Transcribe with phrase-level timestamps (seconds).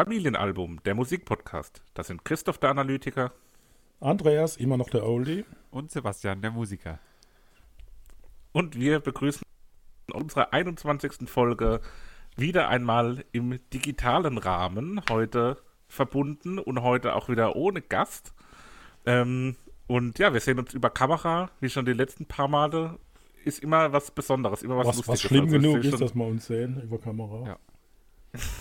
[0.00, 1.82] Familienalbum, der Musikpodcast.
[1.94, 3.32] Das sind Christoph der Analytiker.
[3.98, 5.46] Andreas, immer noch der Oldie.
[5.70, 6.98] Und Sebastian, der Musiker.
[8.52, 9.40] Und wir begrüßen
[10.12, 11.30] unsere 21.
[11.30, 11.80] Folge
[12.36, 15.00] wieder einmal im digitalen Rahmen.
[15.08, 15.56] Heute
[15.88, 18.34] verbunden und heute auch wieder ohne Gast.
[19.06, 22.98] Ähm, und ja, wir sehen uns über Kamera, wie schon die letzten paar Male.
[23.46, 25.08] Ist immer was Besonderes, immer was, Was, Lustiges.
[25.08, 27.46] was schlimm Also, genug ist, schon- dass wir uns sehen über Kamera.
[27.46, 27.56] Ja.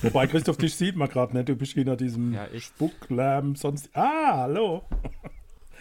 [0.01, 1.49] Wobei, Christoph, dich sieht man gerade nicht.
[1.49, 2.47] Du bist hinter diesem Ja.
[2.59, 3.89] Spucklärm, sonst.
[3.95, 4.83] Ah, hallo.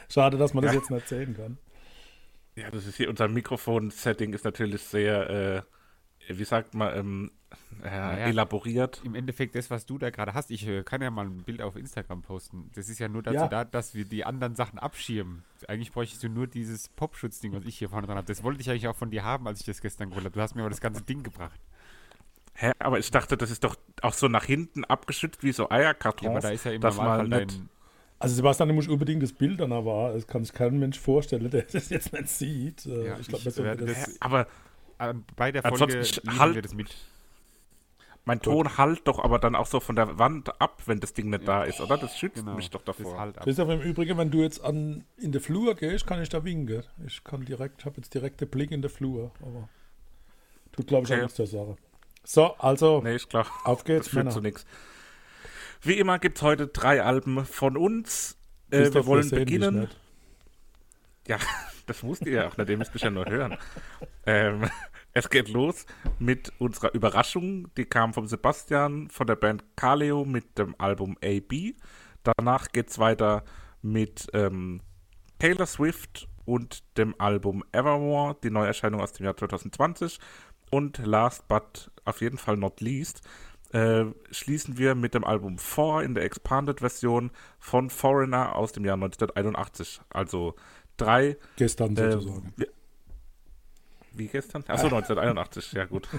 [0.09, 0.78] Schade, dass man das Ja.
[0.81, 1.59] jetzt nicht sehen kann.
[2.56, 5.62] Ja, das ist hier unser Mikrofon-Setting ist natürlich sehr, äh,
[6.28, 7.31] wie sagt man, ähm,
[7.83, 8.27] äh, Naja.
[8.27, 9.00] elaboriert.
[9.05, 11.61] Im Endeffekt das, was du da gerade hast, ich äh, kann ja mal ein Bild
[11.62, 12.70] auf Instagram posten.
[12.75, 13.48] Das ist ja nur dazu Ja.
[13.48, 15.42] da, dass wir die anderen Sachen abschirmen.
[15.67, 18.27] Eigentlich bräuchtest du nur dieses Popschutzding, was ich hier vorne dran habe.
[18.27, 20.34] Das wollte ich eigentlich auch von dir haben, als ich das gestern geholt habe.
[20.34, 21.59] Du hast mir aber das ganze Ding gebracht.
[22.54, 26.22] Hä, aber ich dachte, das ist doch auch so nach hinten abgeschützt wie so Eierkartons.
[26.25, 27.60] Ja, aber da ist ja im dass man Normalfall nicht.
[28.20, 30.15] Also, Sebastian, du musst unbedingt das Bild danach war.
[30.15, 32.87] Es kann sich kein Mensch vorstellen, der das jetzt nicht sieht.
[32.87, 33.54] Äh, Ja, ich glaube, das.
[33.56, 34.47] das- aber
[34.98, 36.00] Äh, bei der Folge
[36.38, 36.94] halt- wir das mit.
[38.25, 41.28] mein Ton halt doch aber dann auch so von der Wand ab, wenn das Ding
[41.31, 41.98] nicht da ist, oder?
[41.98, 43.19] Das schützt Genau, mich doch das davor.
[43.19, 43.44] halt ab.
[43.44, 46.84] Christoph, im Übrigen, wenn du jetzt an, in der Flur gehst, kann ich da winken.
[47.06, 49.32] Ich kann direkt, habe jetzt direkt den Blick in der Flur.
[49.42, 49.69] Aber
[50.72, 51.19] tut, glaube ich, Okay.
[51.19, 51.76] auch nichts zur Sache.
[52.24, 53.46] So, also, Nee, ist klar.
[53.64, 54.30] auf Das geht's, führt Männer.
[54.34, 54.66] zu nichts.
[55.82, 58.38] Wie immer gibt es heute drei Alben von uns.
[58.70, 59.88] Äh, wir wollen beginnen.
[61.26, 61.38] Ja,
[61.86, 63.58] das musst ihr ja auch nicht, ihr müsst mich ja nur hören.
[64.24, 64.70] Ähm,
[65.12, 65.84] es geht los
[66.18, 67.68] mit unserer Überraschung.
[67.76, 71.74] Die kam vom Sebastian von der Band Kaleo mit dem Album AB.
[72.22, 73.44] Danach geht es weiter
[73.82, 74.80] mit ähm,
[75.38, 80.18] Taylor Swift und dem Album Evermore, die Neuerscheinung aus dem Jahr 2020.
[80.70, 83.22] Und last but auf jeden Fall not least
[83.75, 88.94] äh, schließen wir mit dem Album 4 in der Expanded-Version von Foreigner aus dem Jahr
[88.94, 90.00] 1981.
[90.10, 90.54] Also
[90.97, 92.53] drei Gestern äh, sozusagen.
[92.56, 92.66] wie,
[94.12, 94.62] wie gestern?
[94.69, 96.09] Achso, 1981, ja gut.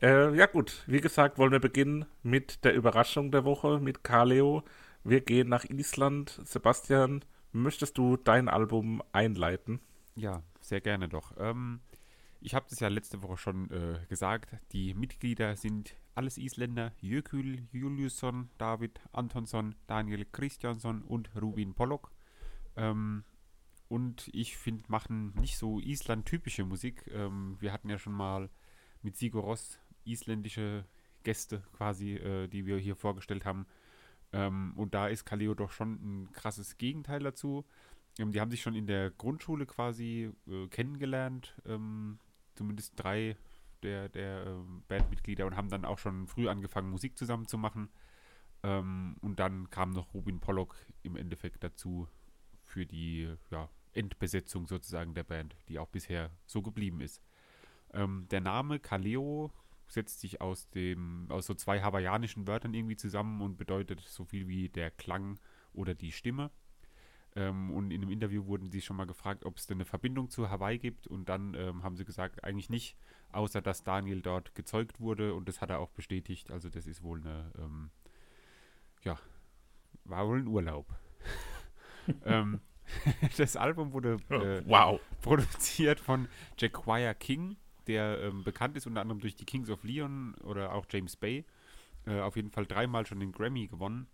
[0.00, 4.64] Äh, ja gut, wie gesagt, wollen wir beginnen mit der Überraschung der Woche, mit Kaleo.
[5.04, 6.40] Wir gehen nach Island.
[6.42, 9.78] Sebastian, möchtest du dein Album einleiten?
[10.16, 11.34] Ja, sehr gerne doch.
[11.38, 11.78] Ähm,
[12.42, 14.56] ich habe das ja letzte Woche schon äh, gesagt.
[14.72, 16.92] Die Mitglieder sind alles Isländer.
[17.00, 22.12] Jökull Juliusson, David Antonsson, Daniel Christiansson und Rubin Pollock.
[22.76, 23.24] Ähm,
[23.88, 27.06] und ich finde, machen nicht so Island-typische Musik.
[27.12, 28.50] Ähm, wir hatten ja schon mal
[29.02, 30.84] mit Sigur Ross isländische
[31.22, 33.66] Gäste quasi, äh, die wir hier vorgestellt haben.
[34.32, 35.92] Ähm, und da ist Kaleo doch schon
[36.22, 37.64] ein krasses Gegenteil dazu.
[38.18, 42.18] Ähm, die haben sich schon in der Grundschule quasi äh, kennengelernt, ähm,
[42.54, 43.36] zumindest drei
[43.82, 47.88] der, der ähm, Bandmitglieder und haben dann auch schon früh angefangen, Musik zusammen zu machen.
[48.62, 52.08] Ähm, und dann kam noch Rubin Pollock im Endeffekt dazu
[52.62, 57.22] für die ja, Endbesetzung sozusagen der Band, die auch bisher so geblieben ist.
[57.92, 59.52] Ähm, der Name Kaleo
[59.88, 64.48] setzt sich aus dem aus so zwei hawaiianischen Wörtern irgendwie zusammen und bedeutet so viel
[64.48, 65.38] wie der Klang
[65.74, 66.50] oder die Stimme.
[67.34, 70.28] Ähm, und in einem Interview wurden sie schon mal gefragt, ob es denn eine Verbindung
[70.28, 71.06] zu Hawaii gibt.
[71.06, 72.96] Und dann ähm, haben sie gesagt, eigentlich nicht,
[73.32, 75.34] außer dass Daniel dort gezeugt wurde.
[75.34, 76.50] Und das hat er auch bestätigt.
[76.50, 77.90] Also das ist wohl eine, ähm,
[79.02, 79.18] ja,
[80.04, 80.86] war wohl ein Urlaub.
[82.24, 82.60] ähm,
[83.36, 85.00] das Album wurde äh, wow.
[85.22, 87.56] produziert von Jacquire King,
[87.86, 91.44] der ähm, bekannt ist unter anderem durch die Kings of Leon oder auch James Bay.
[92.06, 94.06] Äh, auf jeden Fall dreimal schon den Grammy gewonnen.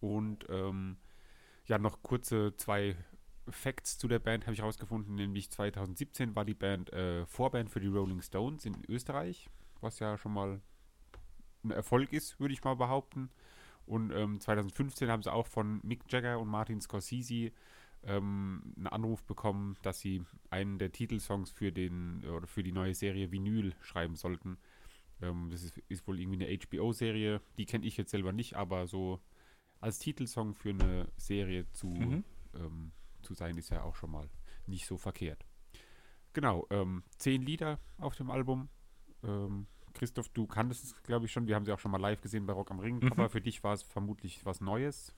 [0.00, 0.98] Und ähm,
[1.66, 2.96] ja, noch kurze zwei
[3.48, 7.80] Facts zu der Band habe ich herausgefunden, nämlich 2017 war die Band äh, Vorband für
[7.80, 9.48] die Rolling Stones in Österreich,
[9.80, 10.60] was ja schon mal
[11.64, 13.30] ein Erfolg ist, würde ich mal behaupten.
[13.86, 17.52] Und ähm, 2015 haben sie auch von Mick Jagger und Martin Scorsese
[18.04, 22.94] ähm, einen Anruf bekommen, dass sie einen der Titelsongs für den oder für die neue
[22.94, 24.58] Serie Vinyl schreiben sollten.
[25.22, 28.86] Ähm, das ist, ist, wohl irgendwie eine HBO-Serie, die kenne ich jetzt selber nicht, aber
[28.88, 29.20] so
[29.80, 32.24] als Titelsong für eine Serie zu, mhm.
[32.54, 32.92] ähm,
[33.22, 34.28] zu sein, ist ja auch schon mal
[34.66, 35.44] nicht so verkehrt.
[36.32, 38.68] Genau, ähm, zehn Lieder auf dem Album.
[39.22, 41.46] Ähm, Christoph, du kanntest es, glaube ich, schon.
[41.46, 42.98] Wir haben sie auch schon mal live gesehen bei Rock am Ring.
[42.98, 43.12] Mhm.
[43.12, 45.14] Aber für dich war es vermutlich was Neues,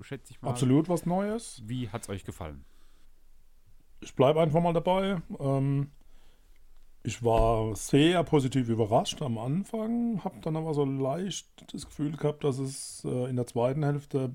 [0.00, 0.50] schätze ich mal.
[0.50, 1.62] Absolut was Neues.
[1.66, 2.64] Wie hat es euch gefallen?
[4.00, 5.20] Ich bleibe einfach mal dabei.
[5.38, 5.90] Ähm,
[7.02, 12.44] ich war sehr positiv überrascht am Anfang, habe dann aber so leicht das Gefühl gehabt,
[12.44, 14.30] dass es äh, in der zweiten Hälfte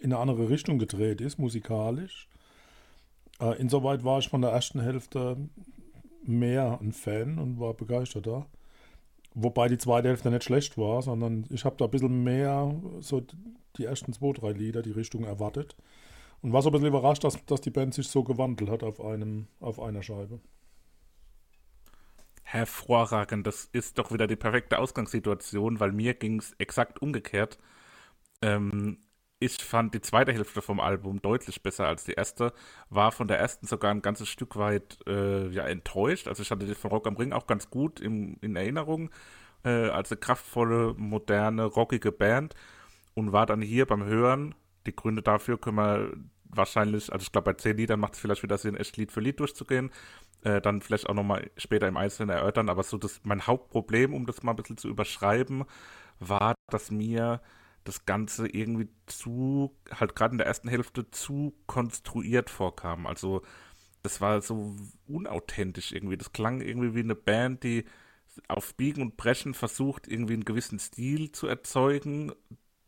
[0.00, 2.28] in eine andere Richtung gedreht ist, musikalisch.
[3.40, 5.36] Äh, insoweit war ich von der ersten Hälfte
[6.24, 8.46] mehr ein Fan und war begeisterter.
[9.34, 13.22] Wobei die zweite Hälfte nicht schlecht war, sondern ich habe da ein bisschen mehr so
[13.76, 15.76] die ersten zwei, drei Lieder, die Richtung erwartet.
[16.42, 19.00] Und war so ein bisschen überrascht, dass, dass die Band sich so gewandelt hat auf,
[19.00, 20.40] einem, auf einer Scheibe.
[22.50, 27.58] Hervorragend, das ist doch wieder die perfekte Ausgangssituation, weil mir ging es exakt umgekehrt.
[28.40, 29.00] Ähm,
[29.38, 32.54] ich fand die zweite Hälfte vom Album deutlich besser als die erste,
[32.88, 36.26] war von der ersten sogar ein ganzes Stück weit äh, ja, enttäuscht.
[36.26, 39.10] Also ich hatte die von Rock am Ring auch ganz gut im, in Erinnerung
[39.62, 42.54] äh, als eine kraftvolle, moderne, rockige Band
[43.12, 44.54] und war dann hier beim Hören,
[44.86, 46.12] die Gründe dafür können wir
[46.44, 49.20] wahrscheinlich, also ich glaube bei zehn Liedern macht es vielleicht wieder Sinn, echt Lied für
[49.20, 49.90] Lied durchzugehen,
[50.42, 54.26] äh, dann vielleicht auch nochmal später im Einzelnen erörtern, aber so das, mein Hauptproblem, um
[54.26, 55.64] das mal ein bisschen zu überschreiben,
[56.20, 57.40] war, dass mir
[57.84, 63.06] das Ganze irgendwie zu, halt gerade in der ersten Hälfte zu konstruiert vorkam.
[63.06, 63.42] Also
[64.02, 64.76] das war so
[65.06, 66.16] unauthentisch irgendwie.
[66.16, 67.84] Das klang irgendwie wie eine Band, die
[68.48, 72.32] auf Biegen und Brechen versucht, irgendwie einen gewissen Stil zu erzeugen,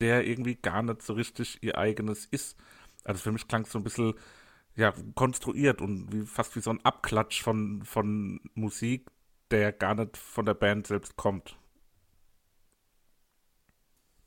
[0.01, 2.57] der irgendwie gar nicht so richtig ihr eigenes ist.
[3.05, 4.15] Also für mich klang es so ein bisschen
[4.81, 9.11] ja, konstruiert und wie, fast wie so ein Abklatsch von, von Musik,
[9.51, 11.59] der gar nicht von der Band selbst kommt.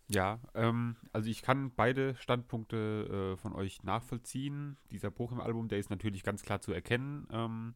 [0.10, 4.78] Ja, ähm, also ich kann beide Standpunkte äh, von euch nachvollziehen.
[4.92, 7.28] Dieser Bruch im Album, der ist natürlich ganz klar zu erkennen.
[7.32, 7.74] Ähm,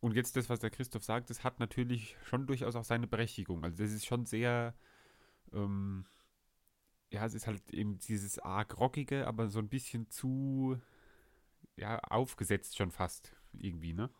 [0.00, 3.64] und jetzt das, was der Christoph sagt, das hat natürlich schon durchaus auch seine Berechtigung.
[3.64, 4.74] Also das ist schon sehr,
[5.54, 6.04] ähm,
[7.10, 10.78] ja, es ist halt eben dieses arg rockige, aber so ein bisschen zu,
[11.76, 14.10] ja, aufgesetzt schon fast irgendwie, ne?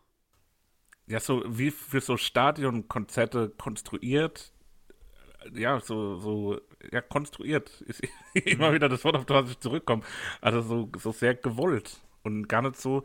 [1.07, 4.53] Ja, so wie für so Stadionkonzerte konstruiert,
[5.53, 6.61] ja, so, so,
[6.91, 8.01] ja, konstruiert ist
[8.33, 8.75] immer mhm.
[8.75, 10.03] wieder das Wort, auf das ich zurückkomme.
[10.39, 13.03] Also so, so sehr gewollt und gar nicht so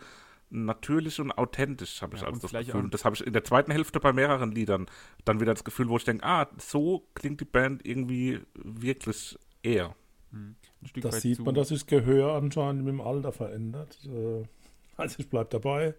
[0.51, 2.81] natürlich und authentisch, habe ich ja, also das Gefühl.
[2.81, 4.87] Und das habe ich in der zweiten Hälfte bei mehreren Liedern
[5.25, 9.97] dann wieder das Gefühl, wo ich denke, ah, so klingt die Band irgendwie wirklich eher.
[10.31, 10.57] Mhm.
[11.01, 13.99] Da sieht man, dass sich das Gehör anscheinend mit dem Alter verändert.
[14.05, 14.45] Äh,
[14.97, 15.95] also ich bleibe dabei.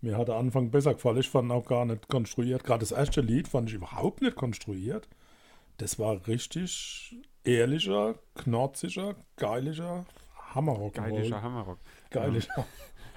[0.00, 1.18] Mir hat der Anfang besser gefallen.
[1.18, 2.64] Ich fand auch gar nicht konstruiert.
[2.64, 5.08] Gerade das erste Lied fand ich überhaupt nicht konstruiert.
[5.78, 10.04] Das war richtig ehrlicher, knorziger, geilischer
[10.54, 10.94] Hammerrock.
[10.94, 11.78] Geilischer Hammerrock.
[12.10, 12.52] Geilischer.
[12.56, 12.66] Ja.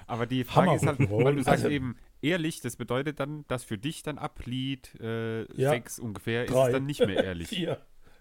[0.06, 3.64] Aber die Frage ist halt, weil du sagst also, eben ehrlich, das bedeutet dann, dass
[3.64, 6.60] für dich dann ab Lied äh, ja, ungefähr drei.
[6.60, 7.48] ist es dann nicht mehr ehrlich.
[7.48, 7.80] Vier.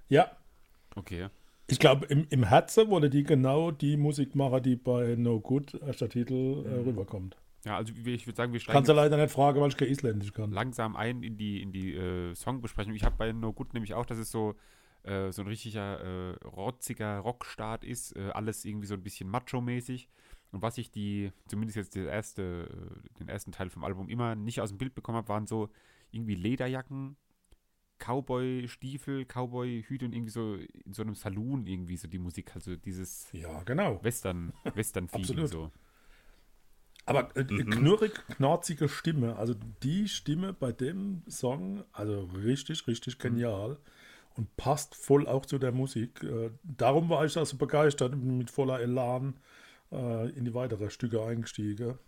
[0.10, 0.32] Ja.
[0.96, 1.30] Okay.
[1.68, 5.74] Ich glaube, im, im Herzen wollte die genau die Musik machen, die bei No Good,
[5.82, 6.88] erster Titel, äh, mhm.
[6.88, 7.38] rüberkommt.
[7.66, 8.76] Ja, also ich würde sagen, wir steigen.
[8.76, 10.52] Kannst du leider nicht fragen, weil ich kein Isländisch kann.
[10.52, 12.94] Langsam ein in die, in die äh, Songbesprechung.
[12.94, 14.54] Ich habe bei No Good nämlich auch, dass es so,
[15.02, 18.16] äh, so ein richtiger äh, rotziger Rockstart ist.
[18.16, 20.08] Äh, alles irgendwie so ein bisschen macho-mäßig.
[20.52, 24.62] Und was ich die, zumindest jetzt erste, äh, den ersten Teil vom Album immer nicht
[24.62, 25.70] aus dem Bild bekommen habe, waren so
[26.12, 27.18] irgendwie Lederjacken,
[28.00, 33.28] Cowboy-Stiefel, Cowboy-Hüte und irgendwie so in so einem Saloon irgendwie so die Musik, also dieses
[33.32, 34.04] ja, genau.
[34.04, 35.72] Western, Western-Feeling so.
[37.06, 37.70] Aber äh, mhm.
[37.70, 43.78] knurrig, knorzige Stimme, also die Stimme bei dem Song, also richtig, richtig genial mhm.
[44.36, 46.24] und passt voll auch zu der Musik.
[46.24, 49.36] Äh, darum war ich also begeistert, mit voller Elan
[49.92, 52.00] äh, in die weiteren Stücke eingestiegen.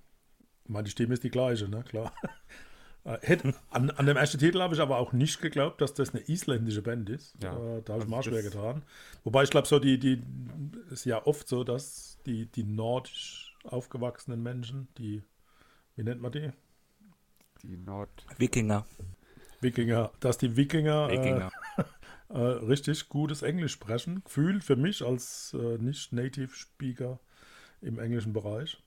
[0.63, 2.13] Ich meine, die Stimme ist die gleiche, ne, klar.
[3.07, 6.13] Äh, hätte, an, an, dem ersten Titel habe ich aber auch nicht geglaubt, dass das
[6.13, 7.35] eine isländische Band ist.
[7.41, 8.83] Ja, äh, da habe ich also mal schwer getan.
[9.23, 10.21] Wobei ich glaube, so die, die
[10.91, 15.23] ist ja oft so, dass die, die nordisch aufgewachsenen Menschen, die,
[15.95, 16.51] wie nennt man die?
[17.63, 18.09] Die Nord...
[18.37, 18.85] Wikinger.
[19.61, 21.51] Wikinger, dass die Wikinger, Wikinger.
[21.77, 21.83] Äh,
[22.33, 24.21] äh, richtig gutes Englisch sprechen.
[24.25, 27.21] Gefühl für mich als äh, Nicht-Native-Speaker
[27.79, 28.83] im englischen Bereich.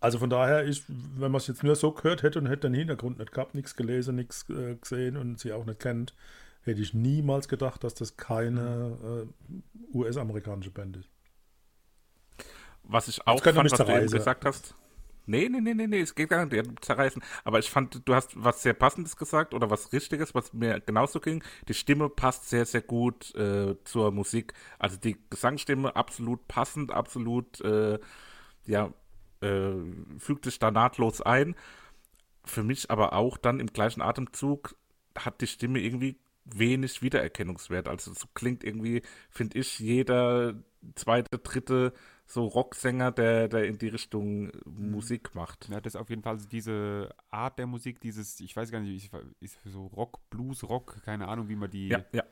[0.00, 2.74] Also von daher, ich, wenn man es jetzt nur so gehört hätte und hätte den
[2.74, 6.14] Hintergrund nicht gehabt, nichts gelesen, nichts äh, gesehen und sie auch nicht kennt,
[6.62, 11.08] hätte ich niemals gedacht, dass das keine äh, US-amerikanische Band ist.
[12.84, 14.74] Was ich auch fand, was du eben gesagt hast.
[15.26, 17.22] Nee, nee, nee, nee, nee, es geht gar nicht zerreißen.
[17.44, 21.20] Aber ich fand, du hast was sehr Passendes gesagt oder was Richtiges, was mir genauso
[21.20, 21.44] ging.
[21.68, 24.54] Die Stimme passt sehr, sehr gut äh, zur Musik.
[24.78, 27.98] Also die Gesangsstimme absolut passend, absolut, äh,
[28.64, 28.90] ja,
[29.40, 29.72] äh,
[30.18, 31.54] fügt sich da nahtlos ein.
[32.44, 34.76] Für mich aber auch dann im gleichen Atemzug
[35.16, 37.88] hat die Stimme irgendwie wenig Wiedererkennungswert.
[37.88, 40.54] Also so klingt irgendwie, finde ich, jeder
[40.94, 41.92] zweite, dritte
[42.26, 44.90] so Rocksänger, der, der in die Richtung mhm.
[44.90, 45.68] Musik macht.
[45.68, 48.80] Ja, das ist auf jeden Fall also diese Art der Musik, dieses, ich weiß gar
[48.80, 52.24] nicht, ist so Rock, Blues, Rock, keine Ahnung, wie man die ja, ja.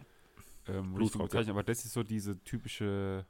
[0.66, 3.24] Ähm, Blues bezeichnet, aber das ist so diese typische,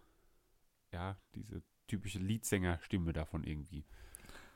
[0.92, 3.84] ja, diese typische Leadsänger-Stimme davon irgendwie.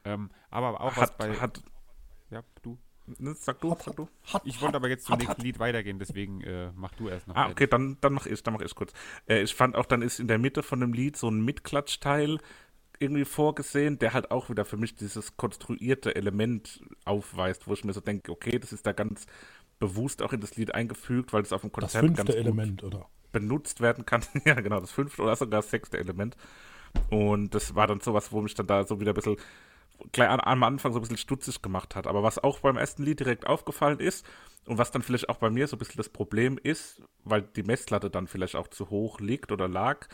[0.04, 1.34] Ähm, aber auch hat, was bei.
[1.36, 1.62] Hat,
[2.30, 2.78] ja, du.
[3.18, 4.08] Ne, sag du, sag du.
[4.24, 7.34] Hat, ich wollte aber jetzt zum nächsten Lied weitergehen, deswegen äh, mach du erst noch.
[7.34, 8.92] Ah, okay, dann, dann mach ich, dann mach ich kurz.
[9.26, 12.38] Äh, ich fand auch, dann ist in der Mitte von dem Lied so ein Mitklatschteil
[13.00, 17.94] irgendwie vorgesehen, der halt auch wieder für mich dieses konstruierte Element aufweist, wo ich mir
[17.94, 19.26] so denke, okay, das ist da ganz
[19.78, 22.84] bewusst auch in das Lied eingefügt, weil es auf dem Konzept das fünfte ganz Element,
[22.84, 23.08] oder?
[23.32, 24.22] benutzt werden kann.
[24.44, 26.36] ja, genau, das fünfte oder sogar das sechste Element.
[27.10, 29.36] Und das war dann sowas, wo mich dann da so wieder ein bisschen
[30.12, 32.06] gleich an, am Anfang so ein bisschen stutzig gemacht hat.
[32.06, 34.26] Aber was auch beim ersten Lied direkt aufgefallen ist
[34.66, 37.62] und was dann vielleicht auch bei mir so ein bisschen das Problem ist, weil die
[37.62, 40.06] Messlatte dann vielleicht auch zu hoch liegt oder lag,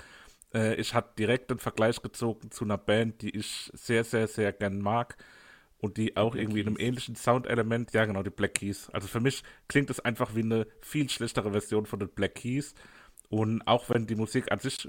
[0.55, 4.53] äh, ich hatte direkt den Vergleich gezogen zu einer Band, die ich sehr, sehr, sehr
[4.53, 5.17] gern mag
[5.79, 6.67] und die auch Black irgendwie Keys.
[6.67, 8.89] in einem ähnlichen Soundelement, ja genau, die Black Keys.
[8.91, 12.75] Also für mich klingt es einfach wie eine viel schlechtere Version von den Black Keys.
[13.29, 14.89] Und auch wenn die Musik an sich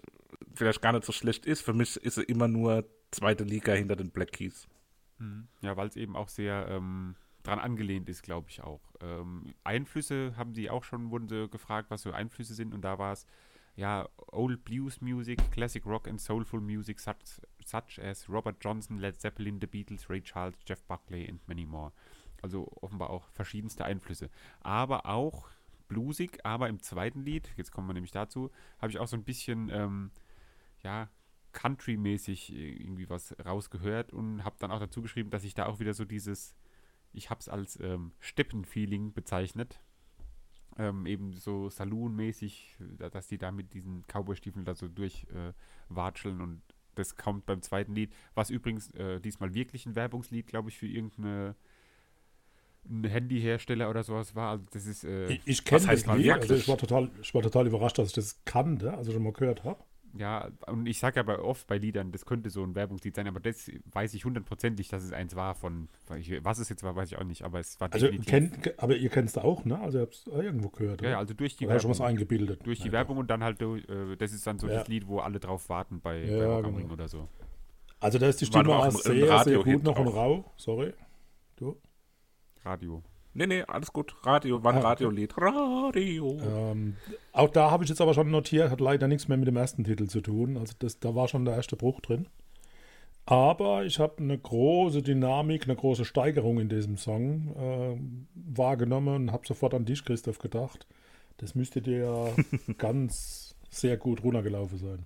[0.54, 3.96] vielleicht gar nicht so schlecht ist, für mich ist sie immer nur zweite Liga hinter
[3.96, 4.68] den Black Keys.
[5.20, 5.48] Mhm.
[5.62, 8.82] Ja, weil es eben auch sehr ähm, dran angelehnt ist, glaube ich auch.
[9.02, 13.00] Ähm, Einflüsse haben sie auch schon, wurden sie gefragt, was so Einflüsse sind und da
[13.00, 13.26] war es
[13.76, 17.16] ja Old Blues Music, Classic Rock and Soulful Music such,
[17.64, 21.94] such as Robert Johnson, Led Zeppelin, The Beatles, Ray Charles, Jeff Buckley and many more.
[22.42, 24.30] Also offenbar auch verschiedenste Einflüsse.
[24.62, 25.50] Aber auch
[25.88, 29.24] bluesig, aber im zweiten Lied, jetzt kommen wir nämlich dazu, habe ich auch so ein
[29.24, 30.12] bisschen, ähm,
[30.84, 31.10] ja,
[31.54, 35.94] Country-mäßig irgendwie was rausgehört und habe dann auch dazu geschrieben, dass ich da auch wieder
[35.94, 36.56] so dieses,
[37.14, 39.82] ich habe es als ähm, Steppen-Feeling bezeichnet.
[40.78, 46.62] Ähm, eben so Saloon-mäßig, dass die da mit diesen Cowboy-Stiefeln da so durchwatscheln äh, und
[46.94, 50.88] das kommt beim zweiten Lied, was übrigens äh, diesmal wirklich ein Werbungslied, glaube ich, für
[50.88, 51.56] irgendeine
[52.90, 54.52] ein Handyhersteller oder sowas war.
[54.52, 55.04] Also das ist.
[55.04, 58.10] Äh, ich ich kenne das Lied, also ich war, total, ich war total überrascht, dass
[58.10, 59.80] ich das kannte, also schon mal gehört habe.
[60.18, 63.40] Ja, und ich sage aber oft bei Liedern, das könnte so ein Werbungslied sein, aber
[63.40, 65.90] das weiß ich hundertprozentig, dass es eins war von,
[66.42, 69.10] was es jetzt war, weiß ich auch nicht, aber es war also kennt, aber ihr
[69.10, 69.80] kennt es auch, ne?
[69.80, 71.02] Also ihr habt es irgendwo gehört.
[71.02, 71.82] Ja, ja, also durch die oder Werbung.
[71.82, 72.66] schon was eingebildet.
[72.66, 74.80] Durch die ja, Werbung und dann halt, äh, das ist dann so ja.
[74.80, 76.94] das Lied, wo alle drauf warten bei, ja, bei genau.
[76.94, 77.28] oder so.
[78.00, 80.52] Also da ist die Stimme auch sehr, sehr gut noch im Rau.
[80.58, 80.94] Sorry.
[81.58, 81.78] Du?
[82.68, 83.02] Radio.
[83.34, 84.16] Nee, nee, alles gut.
[84.24, 85.34] Radio, war ein ah, Radiolied.
[85.38, 86.40] Radio.
[86.42, 86.96] Ähm,
[87.34, 89.84] auch da habe ich jetzt aber schon notiert, hat leider nichts mehr mit dem ersten
[89.84, 90.58] Titel zu tun.
[90.58, 92.28] Also das, da war schon der erste Bruch drin.
[93.28, 99.32] Aber ich habe eine große Dynamik, eine große Steigerung in diesem Song äh, wahrgenommen und
[99.32, 100.88] habe sofort an dich, Christoph, gedacht.
[101.38, 102.28] Das müsste dir ja
[102.78, 105.06] ganz sehr gut runtergelaufen sein.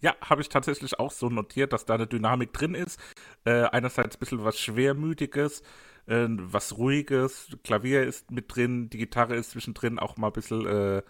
[0.00, 2.98] Ja, habe ich tatsächlich auch so notiert, dass da eine Dynamik drin ist.
[3.44, 5.62] Äh, einerseits ein bisschen was Schwermütiges,
[6.06, 7.56] äh, was Ruhiges.
[7.64, 11.02] Klavier ist mit drin, die Gitarre ist zwischendrin auch mal ein bisschen äh,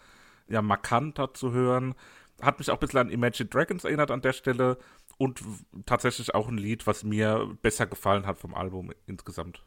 [0.49, 1.95] ja, markanter zu hören.
[2.43, 4.79] Hat mich auch ein bisschen an Imagine Dragons erinnert an der Stelle
[5.19, 5.41] und
[5.87, 9.63] tatsächlich auch ein Lied, was mir besser gefallen hat vom Album insgesamt.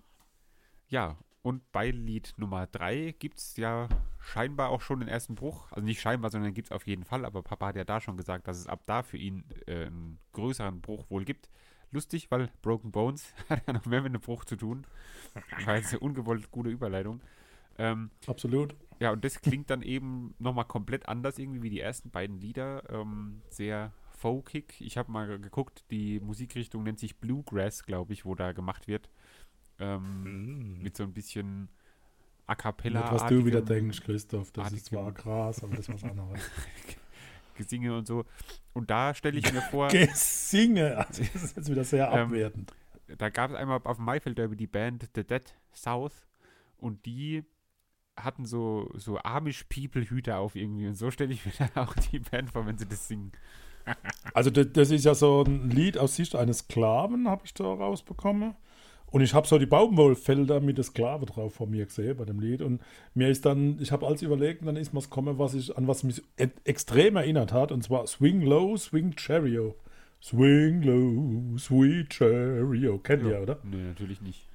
[0.87, 5.71] Ja, und bei Lied Nummer 3 gibt es ja scheinbar auch schon den ersten Bruch.
[5.71, 7.25] Also nicht scheinbar, sondern gibt es auf jeden Fall.
[7.25, 10.19] Aber Papa hat ja da schon gesagt, dass es ab da für ihn äh, einen
[10.31, 11.49] größeren Bruch wohl gibt
[11.93, 14.85] lustig, weil Broken Bones hat ja noch mehr mit einem Bruch zu tun.
[15.65, 17.21] War jetzt eine ungewollt gute Überleitung.
[17.77, 18.75] Ähm, Absolut.
[18.99, 22.83] Ja, und das klingt dann eben nochmal komplett anders irgendwie wie die ersten beiden Lieder.
[22.89, 24.75] Ähm, sehr folkig.
[24.79, 29.09] Ich habe mal geguckt, die Musikrichtung nennt sich Bluegrass, glaube ich, wo da gemacht wird.
[29.79, 30.83] Ähm, mm.
[30.83, 31.69] Mit so ein bisschen
[32.45, 33.11] A Cappella.
[33.11, 36.39] Was du wieder denkst, Christoph, das ist zwar Gras, aber das ist was anderes.
[37.55, 38.25] Gesinge und so.
[38.73, 39.87] Und da stelle ich mir vor.
[39.87, 40.97] Gesinge!
[41.07, 42.73] Also das ist jetzt wieder sehr ähm, abwertend.
[43.07, 46.25] Ähm, da gab es einmal auf dem Maifeld Derby die Band The Dead South
[46.77, 47.43] und die
[48.15, 50.87] hatten so, so Amish-People-Hüte auf irgendwie.
[50.87, 53.31] Und so stelle ich mir dann auch die Band vor, wenn sie das singen.
[54.33, 57.65] Also das, das ist ja so ein Lied aus Sicht eines Sklaven, habe ich da
[57.65, 58.55] rausbekommen.
[59.13, 62.39] Und ich habe so die Baumwollfelder mit der Sklave drauf vor mir gesehen bei dem
[62.39, 62.63] Lied.
[62.63, 62.81] Und
[63.13, 65.87] mir ist dann, ich habe alles überlegt und dann ist mir gekommen, was ich, an
[65.87, 67.71] was mich e- extrem erinnert hat.
[67.71, 69.75] Und zwar Swing Low, Swing Cheerio.
[70.19, 72.97] Swing Low, Sweet Cheerio.
[72.97, 73.59] Kennt ihr, oder?
[73.63, 74.47] Nö, natürlich nicht.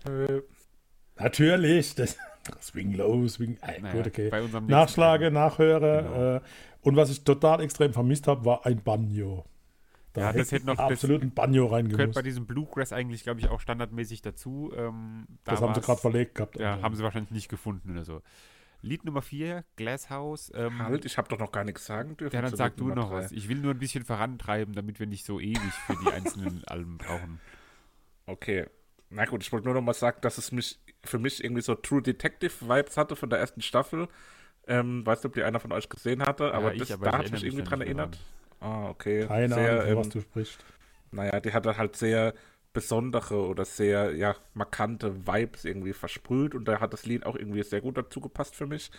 [1.17, 1.95] Natürlich.
[1.95, 2.17] Das,
[2.61, 3.59] swing Low, Swing.
[3.63, 4.29] Äh, Naja, gut, okay.
[4.29, 5.31] bei unserem nächsten Nachschlage.
[5.31, 6.03] Nachhöre.
[6.03, 6.37] Genau.
[6.37, 6.41] Äh,
[6.83, 9.45] und was ich total extrem vermisst habe, war ein Banjo.
[10.15, 12.15] Da Ja, das hätte noch- das absolut ein Banjo Gehört reingemusst.
[12.15, 14.73] bei diesem Bluegrass eigentlich, glaube ich, auch standardmäßig dazu.
[14.77, 16.59] Ähm, da Das haben sie gerade verlegt gehabt.
[16.59, 16.83] Ja, Also.
[16.83, 18.23] haben sie wahrscheinlich nicht gefunden oder so.
[18.81, 20.53] Lied Nummer 4, Glasshouse.
[20.55, 22.35] Ähm, Halt, ich habe doch noch gar nichts sagen dürfen.
[22.35, 23.25] ja, dann sag Lied du Nummer noch drei.
[23.25, 23.33] was.
[23.33, 26.97] Ich will nur ein bisschen vorantreiben, damit wir nicht so ewig für die einzelnen Alben
[26.99, 27.41] brauchen.
[28.27, 28.67] Okay.
[29.11, 31.75] Na gut, ich wollte nur noch mal sagen, dass es mich für mich irgendwie so
[31.75, 34.09] True Detective Vibes hatte von der ersten Staffel.
[34.67, 37.11] Ähm, weiß nicht, ob die einer von euch gesehen hatte, aber, ich, das, aber da
[37.21, 38.19] ich hat mich irgendwie mich dran erinnert.
[38.61, 39.27] Ah, okay.
[39.27, 40.65] Keine sehr, Ahnung, von was ähm, du sprichst.
[41.11, 42.35] naja, die hatte halt sehr
[42.73, 47.63] besondere oder sehr, ja, markante Vibes irgendwie versprüht und da hat das Lied auch irgendwie
[47.63, 48.91] sehr gut dazu gepasst für mich.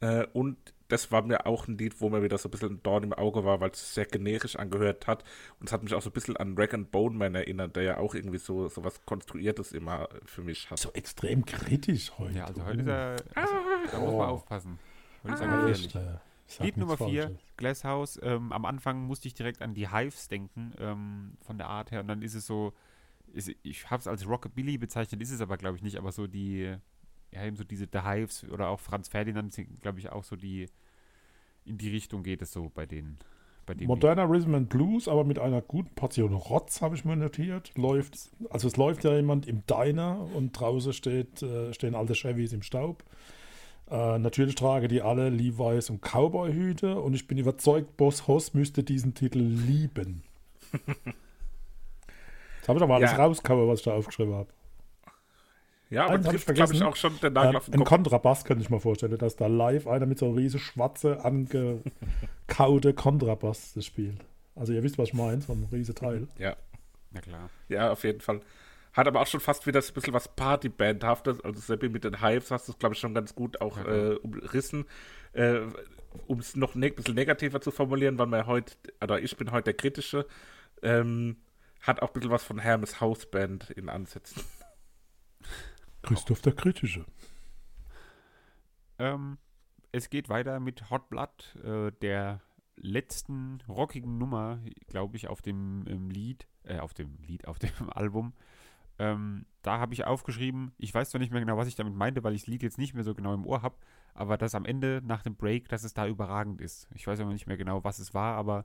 [0.00, 0.56] Äh, und
[0.88, 3.12] das war mir auch ein Lied, wo mir wieder so ein bisschen ein Dorn im
[3.12, 5.24] Auge war, weil es sehr generisch angehört hat.
[5.60, 7.82] Und es hat mich auch so ein bisschen an Rag and Bone Man erinnert, der
[7.82, 10.78] ja auch irgendwie so, so was Konstruiertes immer für mich hat.
[10.78, 12.38] So extrem kritisch heute.
[12.38, 13.16] Ja, also heute ist er.
[13.34, 13.40] Ah.
[13.42, 13.54] Also,
[13.90, 14.78] da muss man aufpassen.
[15.22, 15.94] Heute ist er Ja, gefährlich.
[16.60, 17.38] Lied Nummer nichts 4, Falsches.
[17.56, 18.20] Glasshouse.
[18.22, 22.00] Ähm, am Anfang musste ich direkt an die Hives denken, ähm, von der Art her.
[22.00, 22.72] Und dann ist es so,
[23.32, 25.96] ist, ich habe es als Rockabilly bezeichnet, ist es aber, glaube ich, nicht.
[25.96, 26.74] Aber so die,
[27.32, 30.36] ja, eben so diese The Hives oder auch Franz Ferdinand sind, glaube ich, auch so
[30.36, 30.68] die,
[31.64, 33.18] in die Richtung geht es so bei denen.
[33.84, 37.76] Moderner Rhythm and Blues, aber mit einer guten Portion Rotz, habe ich mir notiert.
[37.76, 42.54] Läuft, also es läuft ja jemand im Diner und draußen steht, äh, stehen alte Chevys
[42.54, 43.04] im Staub.
[43.90, 48.82] Äh, natürlich trage die alle Levi's und Cowboy-Hüte und ich bin überzeugt, Boss Hoss müsste
[48.82, 50.22] diesen Titel lieben.
[52.58, 53.16] Jetzt habe ich aber alles Ja.
[53.16, 54.48] rausgehauen, was ich da aufgeschrieben habe.
[55.90, 56.82] Ja, aber Eins hab ich glaube ich, vergessen.
[56.82, 57.88] auch schon den Nagel auf den ein Kopf.
[57.88, 62.92] Kontrabass könnte ich mir vorstellen, dass da live einer mit so einem riesen schwarze, angekaute
[62.92, 64.18] Kontrabass das spielt.
[64.54, 66.28] Also ihr wisst, was ich meine, so ein riesen Teil.
[66.38, 66.56] Ja.
[67.12, 67.48] Na klar.
[67.70, 68.42] Ja, auf jeden Fall.
[68.98, 71.40] Hat aber auch schon fast wieder ein bisschen was Partybandhaftes.
[71.42, 74.16] Also Seppi mit den Hypes hast du es, glaube ich, schon ganz gut auch äh,
[74.16, 74.86] umrissen.
[75.34, 75.60] Äh,
[76.26, 79.52] um es noch ein ne bisschen negativer zu formulieren, weil wir heute, oder ich bin
[79.52, 80.26] heute der Kritische,
[80.82, 81.36] ähm,
[81.80, 84.42] hat auch ein bisschen was von Hermes Hausband in Ansätzen.
[86.02, 87.04] Christoph der Kritische.
[88.98, 89.38] Ähm,
[89.92, 92.40] es geht weiter mit Hot Blood, äh, der
[92.74, 94.58] letzten rockigen Nummer,
[94.88, 98.32] glaube ich, auf dem ähm, Lied, äh, auf dem Lied, auf dem Album.
[98.98, 102.24] Ähm, da habe ich aufgeschrieben, ich weiß zwar nicht mehr genau, was ich damit meinte,
[102.24, 103.76] weil ich das Lied jetzt nicht mehr so genau im Ohr habe,
[104.14, 106.88] aber dass am Ende nach dem Break, dass es da überragend ist.
[106.94, 108.64] Ich weiß aber nicht mehr genau, was es war, aber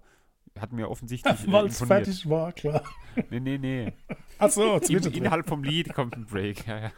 [0.59, 2.83] hat mir offensichtlich äh, Weil es fertig war, klar.
[3.29, 3.93] Nee, nee, nee.
[4.37, 5.13] Achso, zwischendrin.
[5.13, 6.67] innerhalb vom Lied kommt ein Break.
[6.67, 6.91] Ja, ja.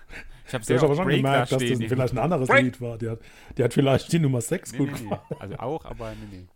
[0.47, 2.63] Ich habe sehr aber schon Break da gemerkt, dass das vielleicht ein anderes Break.
[2.63, 2.97] Lied war.
[2.97, 3.19] Die hat,
[3.57, 5.35] die hat vielleicht die Nummer 6 Nee, gut nee, nee.
[5.39, 6.47] Also auch, aber nee, nee.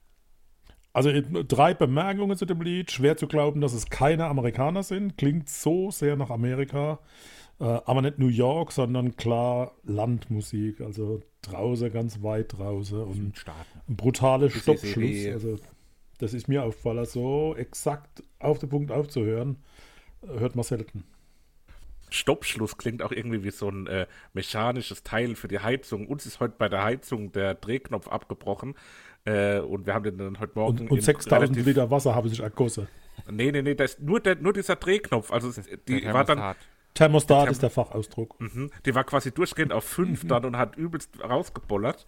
[0.91, 2.91] Also eben drei Bemerkungen zu dem Lied.
[2.91, 5.17] Schwer zu glauben, dass es keine Amerikaner sind.
[5.17, 6.99] Klingt so sehr nach Amerika.
[7.59, 10.81] Äh, aber nicht New York, sondern klar Landmusik.
[10.81, 12.99] Also draußen, ganz weit draußen.
[13.01, 13.45] Und
[14.49, 15.27] Bis Stoppschluss.
[15.33, 15.57] Also
[16.19, 17.05] das ist mir aufgefallen.
[17.05, 19.57] So exakt auf den Punkt aufzuhören,
[20.21, 21.03] äh, hört man selten.
[22.11, 26.07] Stoppschluss klingt auch irgendwie wie so ein äh, mechanisches Teil für die Heizung.
[26.07, 28.75] Uns ist heute bei der Heizung der Drehknopf abgebrochen.
[29.29, 30.79] Äh, und wir haben den dann heute Morgen.
[30.79, 32.87] Und, und in 6000 relativ- Liter Wasser habe sich ergossen.
[33.29, 35.31] Nee, nee, nee, das ist nur, der, nur dieser Drehknopf.
[35.31, 36.37] Also es- die Der war dann.
[36.37, 36.57] Thermostat.
[36.95, 38.39] Thermostat Therm- ist der Fachausdruck.
[38.39, 38.71] Mhm.
[38.85, 42.05] Die war quasi durchgehend auf 5 dann und hat übelst rausgebollert.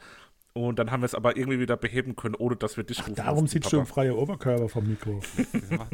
[0.53, 3.15] Und dann haben wir es aber irgendwie wieder beheben können, ohne dass wir dich rufen
[3.15, 3.93] Darum mussten, sitzt du im Papa.
[3.93, 5.21] freien Oberkörper vom Mikro.
[5.53, 5.91] Das macht.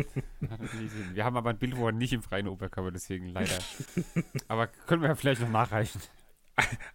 [1.13, 3.53] Wir haben aber ein Bild, wo er nicht im freien Oberkörper, deswegen leider.
[4.47, 6.01] Aber können wir ja vielleicht noch nachreichen.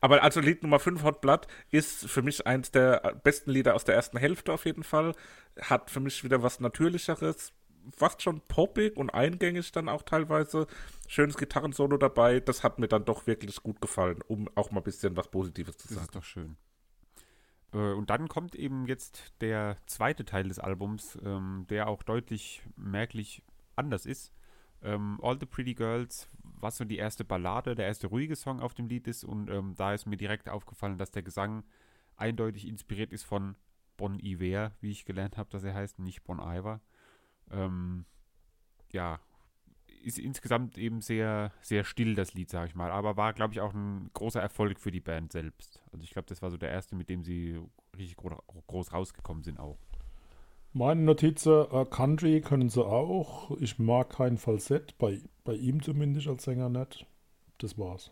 [0.00, 3.84] Aber also Lied Nummer 5, Hot Blood, ist für mich eins der besten Lieder aus
[3.84, 5.14] der ersten Hälfte auf jeden Fall.
[5.60, 7.52] Hat für mich wieder was Natürlicheres,
[7.96, 10.66] fast schon poppig und eingängig dann auch teilweise.
[11.08, 12.40] Schönes Gitarrensolo dabei.
[12.40, 15.76] Das hat mir dann doch wirklich gut gefallen, um auch mal ein bisschen was Positives
[15.76, 16.06] zu Das sagen.
[16.06, 16.56] ist doch schön.
[17.72, 22.62] Äh, Und dann kommt eben jetzt der zweite Teil des Albums, ähm, der auch deutlich
[22.76, 23.42] merklich
[23.76, 24.32] anders ist.
[24.82, 28.74] Ähm, All the Pretty Girls, was so die erste Ballade, der erste ruhige Song auf
[28.74, 29.24] dem Lied ist.
[29.24, 31.64] Und ähm, da ist mir direkt aufgefallen, dass der Gesang
[32.16, 33.56] eindeutig inspiriert ist von
[33.96, 36.80] Bon Iver, wie ich gelernt habe, dass er heißt, nicht Bon Iver.
[37.50, 38.04] Ähm,
[38.92, 39.20] ja,
[40.02, 42.90] ist insgesamt eben sehr, sehr still, das Lied, sage ich mal.
[42.90, 45.82] Aber war, glaube ich, auch ein großer Erfolg für die Band selbst.
[45.92, 47.60] Also ich glaube, das war so der erste, mit dem sie
[47.96, 49.78] richtig gro groß rausgekommen sind auch.
[50.74, 53.50] Meine Notizen, äh, Country können sie auch.
[53.60, 57.06] Ich mag kein Falsett, bei, bei ihm zumindest als Sänger nicht.
[57.58, 58.10] Das war's.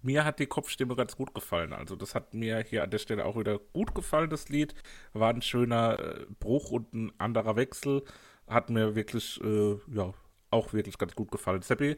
[0.00, 1.72] Mir hat die Kopfstimme ganz gut gefallen.
[1.72, 4.74] Also das hat mir hier an der Stelle auch wieder gut gefallen, das Lied.
[5.12, 8.04] War ein schöner äh, Bruch und ein anderer Wechsel.
[8.46, 10.14] Hat mir wirklich, äh, ja,
[10.50, 11.62] auch wirklich ganz gut gefallen.
[11.62, 11.96] Seppi,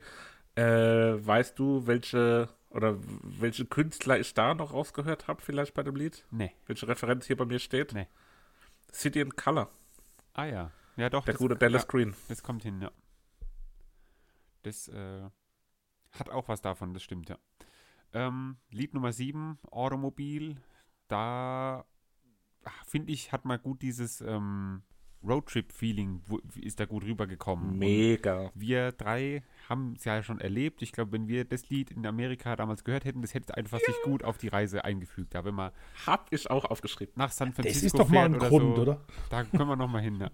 [0.54, 5.96] äh, weißt du, welche oder welche Künstler ich da noch rausgehört habe, vielleicht bei dem
[5.96, 6.24] Lied?
[6.30, 6.52] Nee.
[6.66, 7.92] Welche Referenz hier bei mir steht?
[7.92, 8.06] Nee.
[8.92, 9.70] City in Color.
[10.34, 10.70] Ah ja.
[10.96, 11.24] Ja doch.
[11.24, 12.14] Der das- gute Dallas ja, Green.
[12.28, 12.90] Das kommt hin, ja.
[14.62, 15.28] Das äh,
[16.12, 17.38] hat auch was davon, das stimmt, ja.
[18.12, 20.60] Ähm, Lied Nummer 7, Automobil.
[21.08, 21.84] Da
[22.86, 24.82] finde ich, hat mal gut dieses ähm,
[25.26, 26.22] Roadtrip-Feeling,
[26.60, 27.70] ist da gut rübergekommen.
[27.70, 28.50] Und Mega.
[28.54, 30.82] wir drei haben es ja schon erlebt.
[30.82, 33.94] Ich glaube, wenn wir das Lied in Amerika damals gehört hätten, das hätte einfach sich
[34.04, 35.34] gut auf die Reise eingefügt.
[35.34, 35.70] Da wenn man
[36.06, 37.12] Hab ich auch aufgeschrieben.
[37.16, 39.00] nach San Francisco Das ist doch mal ein oder Grund, so, oder?
[39.28, 40.30] Da können wir noch mal hin, ja.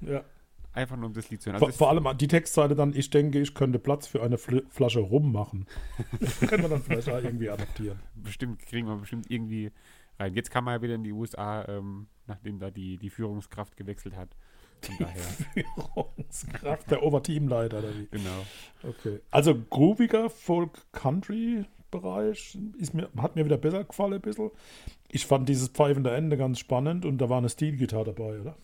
[0.00, 0.24] Ja.
[0.72, 1.58] Einfach nur um das Lied zu hören.
[1.60, 4.64] Vor, Also vor allem die Textzeile dann, ich denke, ich könnte Platz für eine Fl
[4.70, 5.66] Flasche Rum machen.
[6.48, 8.00] Können wir dann vielleicht auch irgendwie adaptieren.
[8.16, 9.70] bestimmt kriegen wir bestimmt irgendwie
[10.18, 10.34] rein.
[10.34, 14.16] Jetzt kann man ja wieder in die USA, ähm, nachdem da die, die Führungskraft gewechselt
[14.16, 14.36] hat.
[14.82, 15.22] Von daher,
[15.54, 18.06] Führungskraft der Oberteamleiter oder wie?
[18.10, 18.44] genau.
[18.82, 19.20] Okay.
[19.30, 24.50] Also grooviger Folk-Country-Bereich ist mir, hat mir wieder besser gefallen ein bisschen.
[25.08, 28.56] Ich fand dieses pfeifende Ende ganz spannend und da war eine Stilgitarre dabei, oder?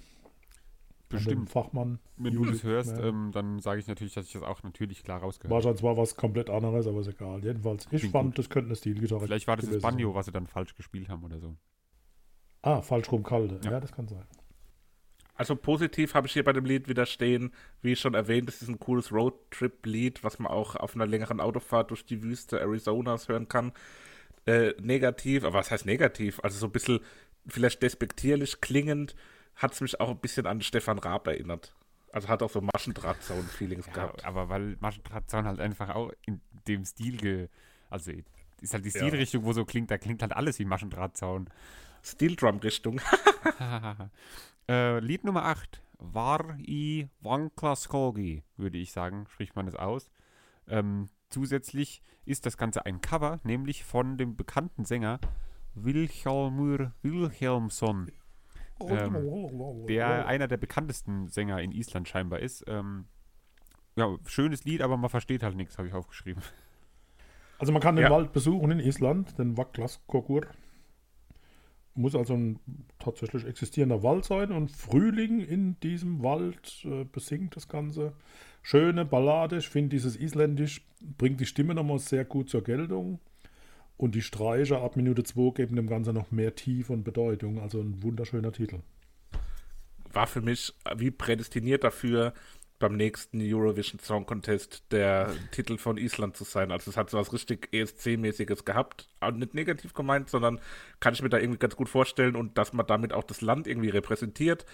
[1.11, 1.51] Bestimmt.
[1.51, 1.99] Fachmann.
[2.17, 3.07] Wenn du Judith, das hörst, ja.
[3.07, 5.55] ähm, dann sage ich natürlich, dass ich das auch natürlich klar rausgehört habe.
[5.57, 7.43] Wahrscheinlich war was komplett anderes, aber ist egal.
[7.45, 9.83] Jedenfalls, ich Klingt fand, das könnte eine Stilgitarre Vielleicht war das das.
[9.83, 11.57] Banjo, was sie dann falsch gespielt haben oder so.
[12.63, 13.59] Ah, falsch rum kalte.
[13.65, 13.73] Ja.
[13.73, 13.81] Ja.
[13.81, 14.25] das kann sein.
[15.35, 18.69] Also positiv habe ich hier bei dem Lied wieder stehen, wie schon erwähnt, es ist
[18.69, 23.49] ein cooles Roadtrip-Lied, was man auch auf einer längeren Autofahrt durch die Wüste Arizonas hören
[23.49, 23.73] kann.
[24.45, 26.41] Äh, negativ, aber was heißt negativ?
[26.45, 27.01] Also so ein bisschen
[27.47, 29.17] vielleicht despektierlich klingend,
[29.61, 31.75] hat es mich auch ein bisschen an Stefan Raab erinnert.
[32.13, 34.25] Also hat auch so Maschendrahtzaun-Feelings Ja, gehabt.
[34.25, 37.49] aber weil Maschendrahtzaun halt einfach auch in dem Stil, ge
[37.89, 38.11] also
[38.61, 39.07] ist halt die Ja.
[39.07, 41.49] Stilrichtung, wo so klingt, da klingt halt alles wie Maschendrahtzaun.
[42.03, 43.01] Steel Drum-Richtung.
[44.69, 45.83] äh, Lied Nummer 8.
[45.99, 50.11] War i Wanklaskogi, würde ich sagen, spricht man es aus.
[50.67, 55.21] Ähm, zusätzlich ist das Ganze ein Cover, nämlich von dem bekannten Sänger
[55.75, 58.11] Wilhelmur Wilhelmsson,
[58.89, 62.65] Ähm, der einer der bekanntesten Sänger in Island scheinbar ist.
[62.67, 63.07] Ähm,
[63.97, 66.43] ja, schönes Lied, aber man versteht halt nichts, habe ich aufgeschrieben.
[67.59, 68.11] Also man kann den Ja.
[68.11, 70.47] Wald besuchen in Island, den Vaklaskogur.
[71.95, 72.59] Muss also ein
[72.99, 78.15] tatsächlich existierender Wald sein und Frühling in diesem Wald äh, besingt das Ganze.
[78.63, 80.87] Schöne Ballade, ich finde dieses Isländisch
[81.19, 83.19] bringt die Stimme nochmal sehr gut zur Geltung
[84.01, 87.81] und die Streicher ab Minute 2 geben dem Ganze noch mehr Tiefe und Bedeutung, also
[87.81, 88.81] ein wunderschöner Titel.
[90.11, 92.33] War für mich wie prädestiniert dafür,
[92.79, 96.73] beim nächsten Eurovision Song Contest der Titel von Island zu sein.
[96.73, 99.07] Also es hat so was richtig ESC-mäßiges gehabt.
[99.21, 100.61] Aber nicht negativ gemeint, sondern
[100.99, 103.67] kann ich mir da irgendwie ganz gut vorstellen und dass man damit auch das Land
[103.67, 104.65] irgendwie repräsentiert.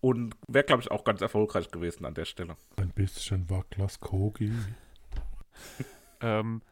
[0.00, 2.56] Und wäre, glaube ich, auch ganz erfolgreich gewesen an der Stelle.
[2.76, 4.52] Ein bisschen Vaklaskogi.
[6.22, 6.62] Ähm,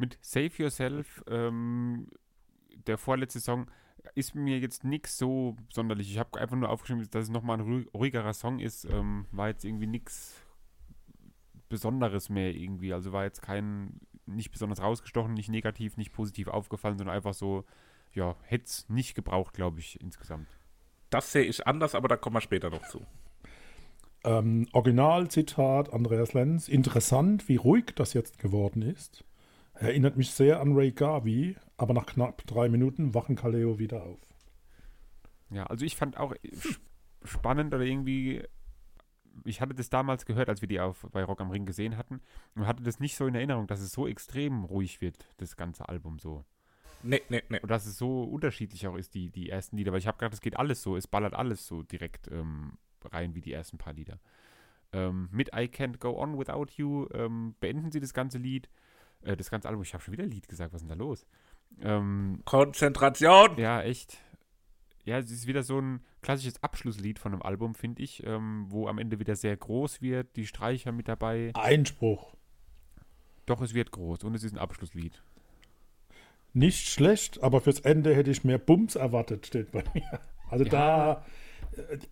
[0.00, 2.08] mit Save Yourself, ähm,
[2.86, 3.70] der vorletzte Song,
[4.14, 6.10] ist mir jetzt nichts so sonderlich.
[6.10, 8.86] Ich habe einfach nur aufgeschrieben, dass es nochmal ein ruhi- ruhigerer Song ist.
[8.86, 10.34] Ähm, war jetzt irgendwie nichts
[11.68, 12.94] Besonderes mehr irgendwie.
[12.94, 17.64] Also war jetzt kein, nicht besonders rausgestochen, nicht negativ, nicht positiv aufgefallen, sondern einfach so,
[18.14, 20.48] ja, hätte es nicht gebraucht, glaube ich, insgesamt.
[21.10, 23.04] Das sehe ich anders, aber da kommen wir später noch zu.
[24.24, 26.68] Ähm, Originalzitat Andreas Lenz.
[26.68, 29.24] Interessant, wie ruhig das jetzt geworden ist.
[29.80, 34.20] Erinnert mich sehr an Ray Garvey, aber nach knapp drei Minuten wachen Kaleo wieder auf.
[35.50, 36.80] Ja, also ich fand auch sp-
[37.24, 38.42] spannend oder irgendwie,
[39.44, 42.20] ich hatte das damals gehört, als wir die auf, bei Rock am Ring gesehen hatten
[42.54, 45.88] und hatte das nicht so in Erinnerung, dass es so extrem ruhig wird, das ganze
[45.88, 46.44] Album so.
[47.02, 47.60] Nee, nee, nee.
[47.60, 50.34] Und dass es so unterschiedlich auch ist, die, die ersten Lieder, weil ich habe gedacht,
[50.34, 53.94] es geht alles so, es ballert alles so direkt ähm, rein wie die ersten paar
[53.94, 54.20] Lieder.
[54.92, 58.68] Ähm, mit I Can't Go On Without You ähm, beenden sie das ganze Lied,
[59.24, 61.26] äh, das ganze Album, ich habe schon wieder Lied gesagt, was ist denn da los?
[61.82, 63.56] Ähm, Konzentration!
[63.58, 64.18] ja, echt.
[65.04, 68.86] Ja, es ist wieder so ein klassisches Abschlusslied von einem Album, finde ich, ähm, wo
[68.86, 71.52] am Ende wieder sehr groß wird, die Streicher mit dabei.
[71.54, 72.34] Einspruch.
[73.46, 75.22] Doch, es wird groß und es ist ein Abschlusslied.
[76.52, 80.20] Nicht schlecht, aber fürs Ende hätte ich mehr Bums erwartet, steht bei mir.
[80.50, 81.24] Also da,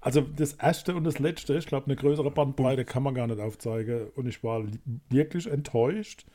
[0.00, 3.40] Also das erste und das letzte, ich glaube, eine größere Bandbreite kann man gar nicht
[3.40, 4.08] aufzeigen.
[4.14, 4.64] Und ich war
[5.10, 6.26] wirklich enttäuscht.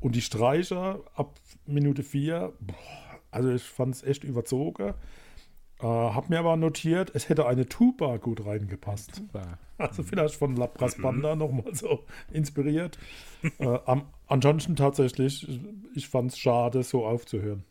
[0.00, 2.52] Und die Streicher ab Minute 4,
[3.30, 4.94] also ich fand es echt überzogen.
[5.80, 9.16] Äh, hab mir aber notiert, es hätte eine Tuba gut reingepasst.
[9.16, 9.58] Super.
[9.78, 12.98] Also vielleicht von Labras Banda nochmal so inspiriert.
[13.58, 15.60] äh, am, ansonsten tatsächlich,
[15.94, 17.64] ich fand es schade, so aufzuhören.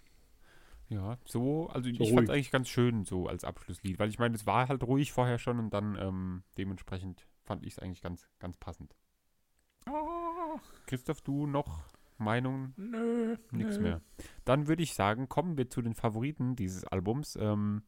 [0.91, 4.19] Ja, so, also So ich fand es eigentlich ganz schön so als Abschlusslied, weil ich
[4.19, 8.01] meine, es war halt ruhig vorher schon und dann ähm, dementsprechend fand ich es eigentlich
[8.01, 8.93] ganz, ganz passend.
[10.87, 11.83] Christoph, du noch
[12.17, 12.73] Meinungen?
[12.75, 13.83] Nö, Nix nö.
[13.83, 14.01] mehr.
[14.45, 17.37] Dann würde ich sagen, kommen wir zu den Favoriten dieses Albums.
[17.37, 17.83] Ähm,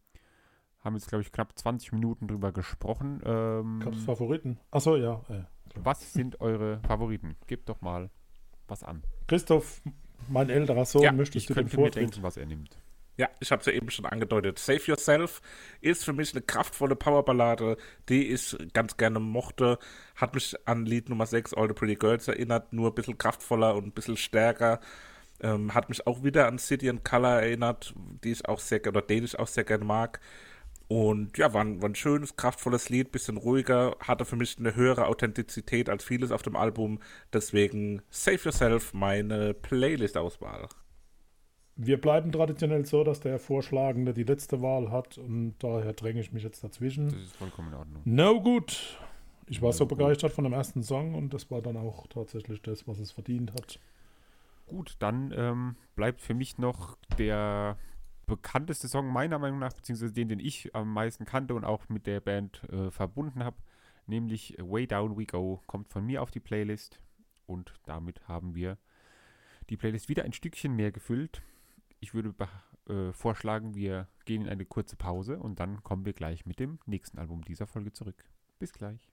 [0.80, 3.22] haben jetzt, glaube ich, knapp 20 Minuten drüber gesprochen.
[3.26, 4.60] Ähm, Gab es Favoriten?
[4.72, 5.22] Achso, ja.
[5.30, 5.44] Äh.
[5.76, 7.36] was sind eure Favoriten?
[7.48, 8.10] Gebt doch mal
[8.68, 9.04] was an.
[9.28, 9.82] Christoph,
[10.30, 12.04] mein älterer Sohn, Ja, möchtest Ich du den könnte mir Vortritt?
[12.04, 12.78] denken, was er nimmt.
[13.16, 14.58] Ja, ich habe es ja eben schon angedeutet.
[14.58, 15.42] Save Yourself
[15.82, 17.78] ist für mich eine kraftvolle Powerballade,
[18.10, 19.78] die ich ganz gerne mochte.
[20.16, 23.76] Hat mich an Lied Nummer 6, All the Pretty Girls, erinnert, nur ein bisschen kraftvoller
[23.76, 24.80] und ein bisschen stärker.
[25.42, 29.02] Ähm, hat mich auch wieder an City and Color erinnert, die ich auch sehr oder
[29.04, 30.20] den ich auch sehr gerne mag.
[30.88, 34.76] Und ja, war ein, war ein schönes, kraftvolles Lied, bisschen ruhiger, hatte für mich eine
[34.76, 37.00] höhere Authentizität als vieles auf dem Album.
[37.32, 40.68] Deswegen Save Yourself, meine Playlist-Auswahl.
[41.76, 46.32] Wir bleiben traditionell so, dass der Vorschlagende die letzte Wahl hat und daher dränge ich
[46.32, 47.08] mich jetzt Das dazwischen.
[47.08, 48.02] ist vollkommen in Ordnung.
[48.06, 49.00] No gut.
[49.48, 49.98] Ich war so No good.
[49.98, 53.54] begeistert von dem ersten Song und das war dann auch tatsächlich das, was es verdient
[53.54, 53.80] hat.
[54.68, 57.78] Gut, dann ähm, bleibt für mich noch der
[58.28, 62.06] bekannteste Song meiner Meinung nach, beziehungsweise den, den ich am meisten kannte und auch mit
[62.08, 63.58] der Band äh, verbunden habe,
[64.08, 67.00] nämlich Way Down We Go, kommt von mir auf die Playlist
[67.48, 68.78] und damit haben wir
[69.70, 71.42] die Playlist wieder ein Stückchen mehr gefüllt.
[72.04, 72.36] Ich würde
[72.90, 76.78] äh, vorschlagen, wir gehen in eine kurze Pause und dann kommen wir gleich mit dem
[76.86, 78.26] nächsten Album dieser Folge zurück.
[78.60, 79.13] Bis gleich.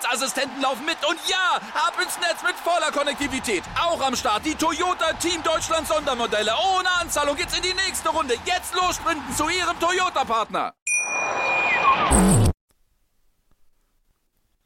[0.00, 0.96] Sicherheitsassistenten laufen mit.
[1.08, 3.62] Und ja, ab ins Netz mit voller Konnektivität.
[3.78, 6.52] Auch am Start die Toyota Team Deutschland Sondermodelle.
[6.52, 8.34] Ohne Anzahlung geht's in die nächste Runde.
[8.44, 10.74] Jetzt los sprinten zu Ihrem Toyota-Partner.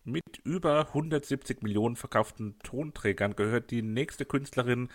[0.04, 4.90] Mit über 170 Millionen verkauften Tonträgern gehört die nächste Künstlerin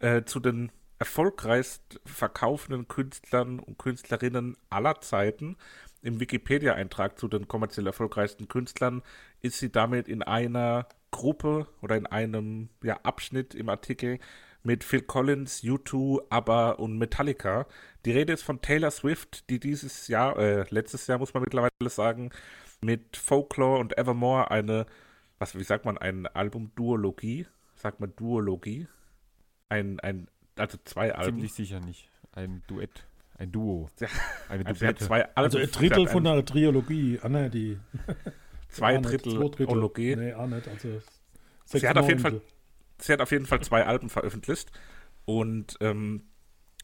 [0.00, 5.56] äh, zu den erfolgreichst verkaufenden Künstlern und Künstlerinnen aller Zeiten.
[6.02, 9.02] Im Wikipedia-Eintrag zu den kommerziell erfolgreichsten Künstlern
[9.40, 14.18] ist sie damit in einer Gruppe oder in einem ja, Abschnitt im Artikel
[14.64, 17.66] mit Phil Collins, U2, ABBA und Metallica.
[18.04, 21.70] Die Rede ist von Taylor Swift, die dieses Jahr, äh, letztes Jahr muss man mittlerweile
[21.88, 22.30] sagen,
[22.80, 24.86] mit Folklore und Evermore eine,
[25.38, 27.46] was, wie sagt man, ein Album-Duologie?
[27.76, 28.88] Sagt man Duologie?
[29.68, 31.36] Ein, ein, also zwei Alben.
[31.36, 32.08] Ziemlich sicher nicht.
[32.32, 33.06] Ein Duett,
[33.38, 33.88] ein Duo,
[34.48, 35.04] eine also Duette.
[35.04, 35.34] zwei.
[35.34, 37.18] Also ein Drittel von ein- einer Triologie.
[37.22, 37.78] Ah, ne, die.
[38.68, 39.68] Zwei Drittel zwei Drittel.
[39.68, 40.16] Ologie.
[40.16, 40.66] Nee, auch nicht.
[40.66, 41.02] Also
[41.66, 42.20] Sie hat auf jeden.
[42.20, 42.40] Fall,
[42.98, 44.72] sie hat auf jeden Fall zwei Alben veröffentlicht.
[45.26, 46.22] Und ähm,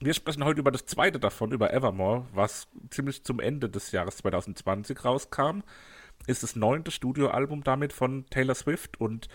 [0.00, 4.18] wir sprechen heute über das zweite davon, über Evermore, was ziemlich zum Ende des Jahres
[4.18, 5.60] 2020 rauskam.
[6.26, 9.00] Ist das neunte Studioalbum damit von Taylor Swift.
[9.00, 9.28] Und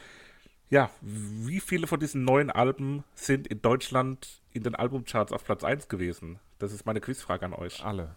[0.74, 5.64] ja, wie viele von diesen neuen Alben sind in Deutschland in den Albumcharts auf Platz
[5.64, 6.40] 1 gewesen?
[6.58, 7.86] Das ist meine Quizfrage an euch.
[7.86, 8.16] Alle.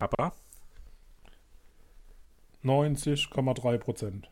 [0.00, 0.32] Aber
[2.64, 4.30] 90,3 Prozent.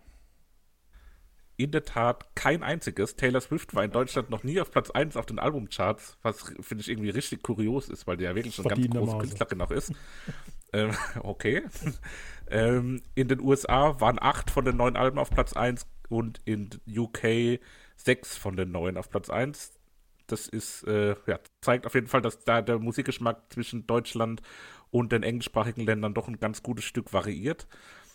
[1.57, 3.15] in der Tat kein einziges.
[3.15, 6.83] Taylor Swift war in Deutschland noch nie auf Platz 1 auf den Albumcharts, was finde
[6.83, 9.21] ich irgendwie richtig kurios ist, weil die ja wirklich schon ganz große Verdientermaßen.
[9.21, 9.93] Künstlerin auch ist.
[10.73, 11.63] ähm, okay.
[12.51, 16.71] ähm, in den USA waren acht von den neun Alben auf Platz 1 und in
[16.87, 17.61] UK
[17.97, 19.79] sechs von den neun auf Platz 1.
[20.27, 24.42] Das ist, äh, ja, zeigt auf jeden Fall, dass da der Musikgeschmack zwischen Deutschland
[24.90, 27.66] und den englischsprachigen Ländern doch ein ganz gutes Stück variiert.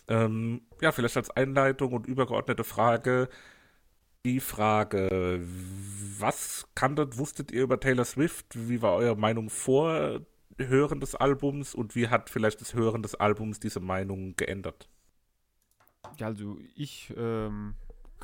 [0.06, 3.28] Ähm, ja, vielleicht als Einleitung und übergeordnete Frage
[4.24, 5.40] die Frage,
[6.18, 8.46] was kanntet, wusstet ihr über Taylor Swift?
[8.54, 10.20] Wie war eure Meinung vor
[10.58, 14.88] Hören des Albums und wie hat vielleicht das Hören des Albums diese Meinung geändert?
[16.18, 17.74] Ja, also ich ähm,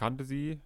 [0.01, 0.61] kannte sie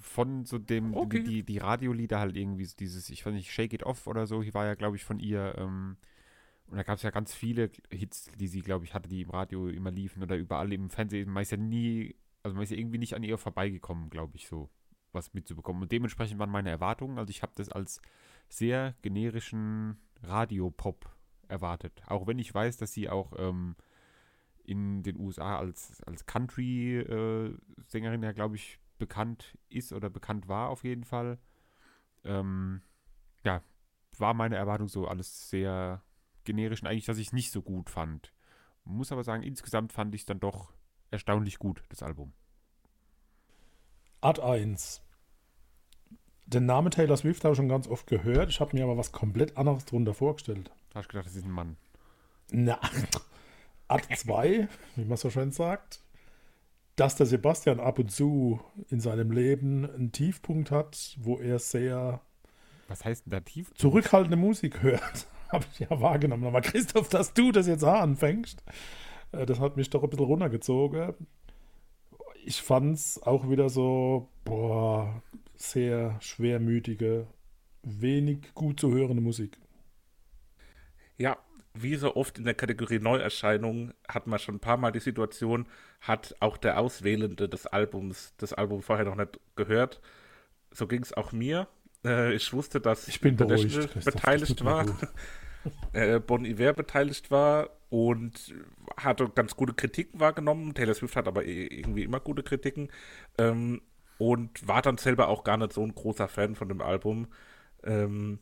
[0.00, 1.24] von so dem, Okay.
[1.24, 4.42] die, die Radiolieder halt irgendwie, so dieses, ich weiß nicht, Shake It Off oder so,
[4.42, 5.54] hier war ja, glaube ich, von ihr.
[5.58, 5.96] Ähm,
[6.66, 9.30] Und da gab es ja ganz viele Hits, die sie, glaube ich, hatte, die im
[9.30, 11.28] Radio immer liefen oder überall im Fernsehen.
[11.30, 14.46] Man ist ja nie, also man ist ja irgendwie nicht an ihr vorbeigekommen, glaube ich,
[14.46, 14.70] so
[15.12, 15.82] was mitzubekommen.
[15.82, 18.00] Und dementsprechend waren meine Erwartungen, also ich habe das als
[18.48, 21.10] sehr generischen Radiopop
[21.48, 22.02] erwartet.
[22.06, 23.74] Auch wenn ich weiß, dass sie auch ähm,
[24.64, 30.68] in den USA als, als Country-Sängerin äh, ja, glaube ich, bekannt ist oder bekannt war
[30.68, 31.38] auf jeden Fall.
[32.24, 32.82] Ähm,
[33.44, 33.62] ja,
[34.18, 36.02] war meine Erwartung so alles sehr
[36.44, 38.32] generisch und eigentlich, dass ich es nicht so gut fand.
[38.84, 40.72] Muss aber sagen, insgesamt fand ich es dann doch
[41.10, 42.32] erstaunlich gut, das Album.
[44.20, 45.02] Art 1.
[46.46, 48.50] Den Namen Taylor Swift habe ich schon ganz oft gehört.
[48.50, 50.70] Ich habe mir aber was komplett anderes darunter vorgestellt.
[50.90, 51.76] Da hast du gedacht, das ist ein Mann.
[52.50, 52.78] Na,
[53.92, 56.00] Art 2, wie man so schön sagt,
[56.96, 62.22] dass der Sebastian ab und zu in seinem Leben einen Tiefpunkt hat, wo er sehr
[62.88, 63.78] was heißt denn da Tiefpunkt?
[63.78, 65.26] zurückhaltende Musik hört.
[65.52, 66.46] habe ich ja wahrgenommen.
[66.46, 68.62] Aber Christoph, dass du das jetzt anfängst,
[69.32, 71.14] äh, das hat mich doch ein bisschen runtergezogen.
[72.44, 75.22] Ich fand es auch wieder so, boah,
[75.56, 77.26] sehr schwermütige,
[77.82, 79.58] wenig gut zu hörende Musik.
[81.18, 81.36] Ja,
[81.74, 85.66] wie so oft in der Kategorie Neuerscheinung hat man schon ein paar Mal die Situation,
[86.00, 90.00] hat auch der Auswählende des Albums das Album vorher noch nicht gehört.
[90.70, 91.68] So ging es auch mir.
[92.04, 94.86] Äh, ich wusste, dass ich bin beruhigt, beteiligt war.
[95.92, 98.54] äh, Bon Iver beteiligt war und
[98.96, 100.74] hatte ganz gute Kritiken wahrgenommen.
[100.74, 102.88] Taylor Swift hat aber irgendwie immer gute Kritiken
[103.38, 103.82] ähm,
[104.18, 107.28] und war dann selber auch gar nicht so ein großer Fan von dem Album.
[107.84, 108.38] Ähm,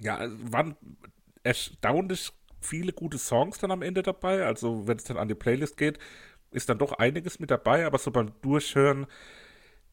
[0.00, 0.76] ja, waren
[1.46, 4.44] erstaunlich viele gute Songs dann am Ende dabei.
[4.44, 5.98] Also wenn es dann an die Playlist geht,
[6.50, 9.06] ist dann doch einiges mit dabei, aber so beim Durchhören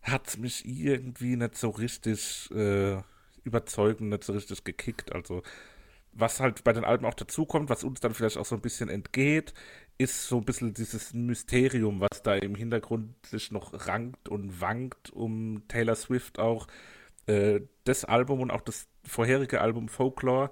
[0.01, 2.97] hat es mich irgendwie nicht so richtig äh,
[3.43, 5.13] überzeugend, nicht so richtig gekickt.
[5.13, 5.43] Also
[6.11, 8.89] was halt bei den Alben auch dazukommt, was uns dann vielleicht auch so ein bisschen
[8.89, 9.53] entgeht,
[9.97, 15.11] ist so ein bisschen dieses Mysterium, was da im Hintergrund sich noch rankt und wankt
[15.11, 16.67] um Taylor Swift auch.
[17.27, 20.51] Äh, das Album und auch das vorherige Album Folklore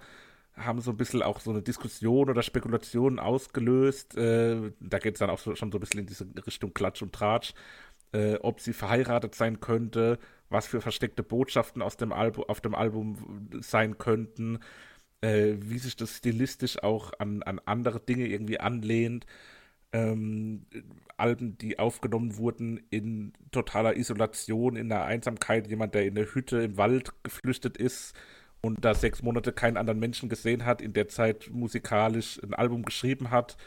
[0.66, 4.18] haben so ein bisschen auch so eine Diskussion oder Spekulation ausgelöst.
[4.18, 7.02] Äh, da geht es dann auch so, schon so ein bisschen in diese Richtung Klatsch
[7.02, 7.54] und Tratsch,
[8.14, 10.20] äh, ob sie verheiratet sein könnte,
[10.50, 14.60] was für versteckte Botschaften aus dem Album, auf dem Album sein könnten
[15.22, 19.26] äh, wie sich das stilistisch auch an, an andere Dinge irgendwie anlehnt.
[19.94, 20.66] Ähm,
[21.18, 26.62] Alben, die aufgenommen wurden in totaler Isolation, in der Einsamkeit, jemand, der in der Hütte
[26.62, 28.16] im Wald geflüchtet ist
[28.62, 32.84] und da sechs Monate keinen anderen Menschen gesehen hat, in der Zeit musikalisch ein Album
[32.84, 33.58] geschrieben hat.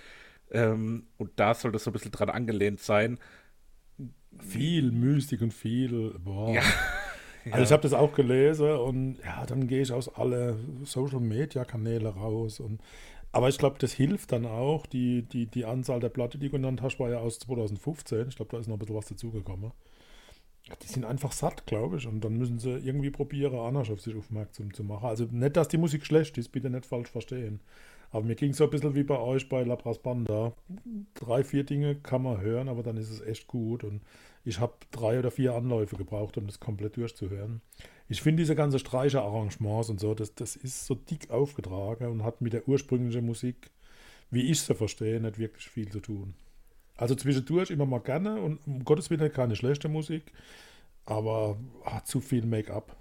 [0.50, 3.18] Ähm, und da soll das so ein bisschen dran angelehnt sein.
[4.38, 6.54] Viel Mystik und viel, boah.
[6.54, 6.62] Ja.
[7.50, 11.66] Also ich habe das auch gelesen und ja, dann gehe ich aus alle Social Media
[11.66, 12.80] Kanäle raus und
[13.34, 14.86] aber ich glaube, das hilft dann auch.
[14.86, 18.28] Die, die, die Anzahl der Platte, die du genannt hast, war ja aus 2015.
[18.28, 19.72] Ich glaube, da ist noch ein bisschen was dazugekommen.
[20.82, 22.06] Die sind einfach satt, glaube ich.
[22.06, 25.06] Und dann müssen sie irgendwie probieren, anders auf sich aufmerksam zu machen.
[25.06, 27.60] Also nicht, dass die Musik schlecht ist, bitte nicht falsch verstehen.
[28.10, 30.52] Aber mir ging es so ein bisschen wie bei euch bei La Banda.
[31.14, 33.82] Drei, vier Dinge kann man hören, aber dann ist es echt gut.
[33.84, 34.02] Und
[34.44, 37.60] ich habe drei oder vier Anläufe gebraucht, um das komplett durchzuhören.
[38.08, 42.40] Ich finde diese ganze Streicherarrangements und so, das, das ist so dick aufgetragen und hat
[42.40, 43.70] mit der ursprünglichen Musik,
[44.30, 46.34] wie ich sie verstehe, nicht wirklich viel zu tun.
[46.96, 50.32] Also zwischendurch immer mal gerne und um Gottes Willen keine schlechte Musik,
[51.04, 52.96] aber ah, zu viel Make-up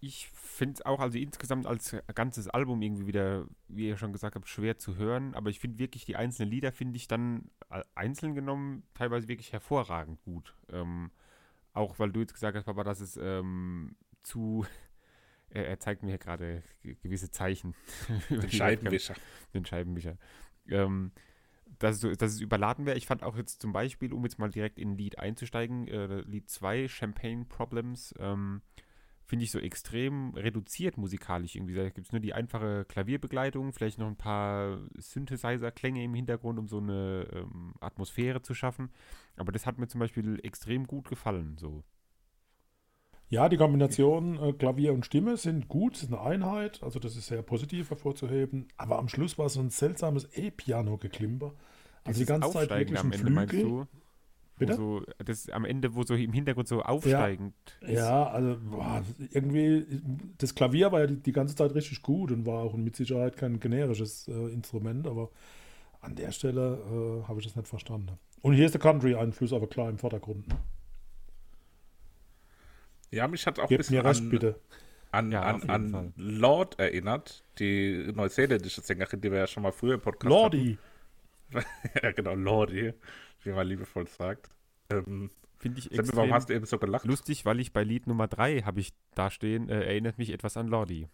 [0.00, 4.34] ich finde es auch, also insgesamt als ganzes Album irgendwie wieder, wie ihr schon gesagt
[4.34, 5.34] habt, schwer zu hören.
[5.34, 7.50] Aber ich finde wirklich, die einzelnen Lieder finde ich dann
[7.94, 10.54] einzeln genommen teilweise wirklich hervorragend gut.
[10.70, 11.10] Ähm,
[11.72, 14.66] auch weil du jetzt gesagt hast, Papa, dass es ähm, zu.
[15.52, 16.62] Er, er, zeigt mir gerade
[17.02, 17.74] gewisse Zeichen.
[18.30, 19.16] Den Scheibenwischer.
[19.52, 20.16] Den Scheibenwischer.
[20.68, 21.10] Ähm,
[21.78, 22.96] dass, es, dass es überladen wäre.
[22.96, 26.48] Ich fand auch jetzt zum Beispiel, um jetzt mal direkt in Lied einzusteigen, äh, Lied
[26.50, 28.62] 2, Champagne Problems, ähm,
[29.24, 31.74] finde ich, so extrem reduziert musikalisch irgendwie.
[31.74, 36.66] Da gibt es nur die einfache Klavierbegleitung, vielleicht noch ein paar Synthesizer-Klänge im Hintergrund, um
[36.66, 38.90] so eine ähm, Atmosphäre zu schaffen.
[39.36, 41.56] Aber das hat mir zum Beispiel extrem gut gefallen.
[41.58, 41.84] So.
[43.30, 47.28] Ja, die Kombination äh, Klavier und Stimme sind gut, ist eine Einheit, also das ist
[47.28, 48.66] sehr positiv hervorzuheben.
[48.76, 51.52] Aber am Schluss war so ein seltsames E-Piano-Geklimper.
[52.02, 53.86] Also die ganze Zeit wirklich am Ende, meinst du?
[54.58, 54.74] Bitte?
[54.74, 57.94] So, das am Ende, wo so im Hintergrund so aufsteigend ja, ist.
[57.94, 59.86] Ja, also boah, irgendwie,
[60.36, 63.38] das Klavier war ja die, die, ganze Zeit richtig gut und war auch mit Sicherheit
[63.38, 65.30] kein generisches äh, Instrument, aber
[66.02, 68.18] an der Stelle äh, habe ich das nicht verstanden.
[68.42, 70.44] Und hier ist der Country-Einfluss aber klar im Vordergrund.
[73.10, 74.60] Ja, mich hat auch Gebt ein bisschen mir recht, an, bitte.
[75.10, 76.12] an, Ja, an, an Fall.
[76.16, 80.78] Lord erinnert, die neuseeländische Sängerin, die wir ja schon mal früher im Podcast Lordi.
[82.02, 82.94] ja, genau, Lordi,
[83.42, 84.50] wie man liebevoll sagt.
[84.90, 87.04] Ähm, Finde ich Sammy, warum extrem hast du eben so gelacht?
[87.04, 90.56] lustig, weil ich bei Lied Nummer 3 habe ich da stehen, äh, erinnert mich etwas
[90.56, 91.08] an Lordi.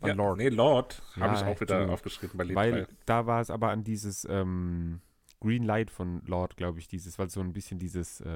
[0.00, 0.38] An Ja, Lord.
[0.38, 2.86] Nee, Lord habe Ja, ich auch wieder aufgeschrieben bei Lied Weil 3.
[3.06, 5.00] da war es aber an dieses ähm,
[5.40, 8.28] Green Light von Lord, glaube ich, dieses, weil so ein bisschen dieses äh,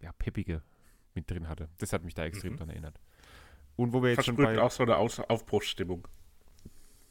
[0.00, 0.62] ja, Peppige
[1.20, 1.68] mit drin hatte.
[1.78, 2.98] Das hat mich da extrem dran erinnert.
[3.76, 6.06] Und wo wir jetzt schon Versprüht bei, auch so eine Aus Aufbruchsstimmung.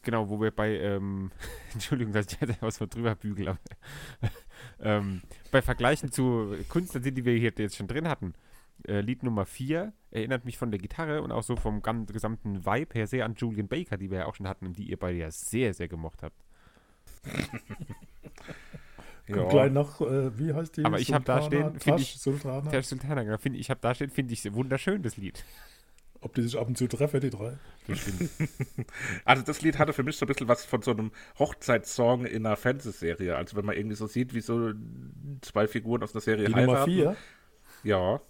[0.03, 1.31] genau, wo wir bei, ähm,
[1.73, 3.59] Entschuldigung, dass ich jetzt was von drüber bügel, aber
[4.79, 8.33] ähm, bei Vergleichen zu Künstlern sind, die wir hier jetzt schon drin hatten.
[8.87, 12.93] Äh, Lied Nummer 4 erinnert mich von der Gitarre und auch so vom gesamten Vibe
[12.93, 15.17] her sehr an Julian Baker, die wir ja auch schon hatten und die ihr beide
[15.17, 16.43] ja sehr, sehr gemocht habt.
[19.33, 20.85] Kommt gleich nach, äh, wie heißt die?
[20.85, 21.69] Aber ich hab da Sultana?
[21.69, 22.81] stehen, find Tasch, ich- Sultana.
[22.81, 25.43] Sultana, finde ich, habe da steht, finde ich wunderschön, das Lied.
[26.21, 27.57] Ob die sich ab und zu treffen, die drei.
[29.25, 32.45] Also das Lied hatte für mich so ein bisschen was von so einem Hochzeitssong in
[32.45, 33.35] einer Fernsehserie.
[33.35, 34.71] Also wenn man irgendwie so sieht, wie so
[35.41, 36.91] zwei Figuren aus einer Serie Die Nummer heiraten.
[36.91, 37.15] vier.
[37.83, 38.21] Ja,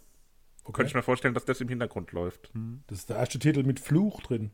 [0.65, 0.73] Okay.
[0.73, 2.51] könnte ich mir vorstellen, dass das im Hintergrund läuft.
[2.87, 4.51] Das ist der erste Titel mit Fluch drin.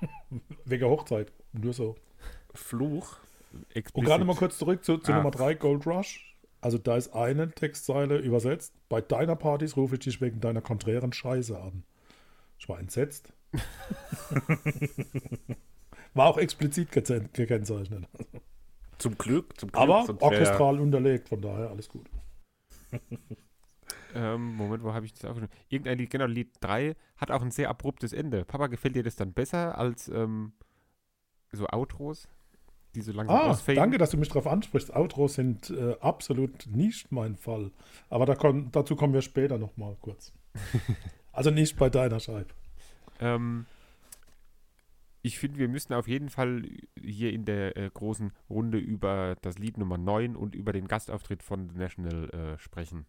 [0.64, 1.32] Wegen Hochzeit.
[1.52, 1.96] Nur so.
[2.54, 3.16] Fluch.
[3.58, 4.06] Und Explizit.
[4.08, 5.16] gerade mal kurz zurück zu, zu Ah.
[5.18, 6.24] Nummer 3, Gold Rush.
[6.60, 8.74] Also da ist eine Textzeile übersetzt.
[8.88, 11.84] Bei deiner Partys rufe ich dich wegen deiner konträren Scheiße an.
[12.58, 13.32] Ich war entsetzt.
[16.14, 18.04] war auch explizit gekennzeichnet.
[18.98, 19.80] Zum Glück, zum Glück.
[19.82, 22.08] Aber wär- orchestral unterlegt, von daher alles gut.
[24.14, 25.54] Ähm, Moment, wo habe ich das aufgeschrieben?
[25.68, 28.46] Irgendein Lied, genau, Lied 3 hat auch ein sehr abruptes Ende.
[28.46, 30.54] Papa, gefällt dir das dann besser als ähm,
[31.52, 32.26] so Outros,
[32.98, 33.76] die so langsam Ah, ausfaden?
[33.76, 34.94] danke, dass du mich darauf ansprichst.
[34.94, 37.70] Outros sind äh, absolut nicht mein Fall.
[38.10, 40.32] Aber da kon, dazu kommen wir später nochmal kurz.
[41.32, 42.48] also nicht bei deiner Scheibe.
[43.20, 43.66] Ähm,
[45.22, 46.62] ich finde, wir müssen auf jeden Fall
[47.00, 51.42] hier in der äh, großen Runde über das Lied Nummer 9 und über den Gastauftritt
[51.42, 53.06] von The National äh, sprechen.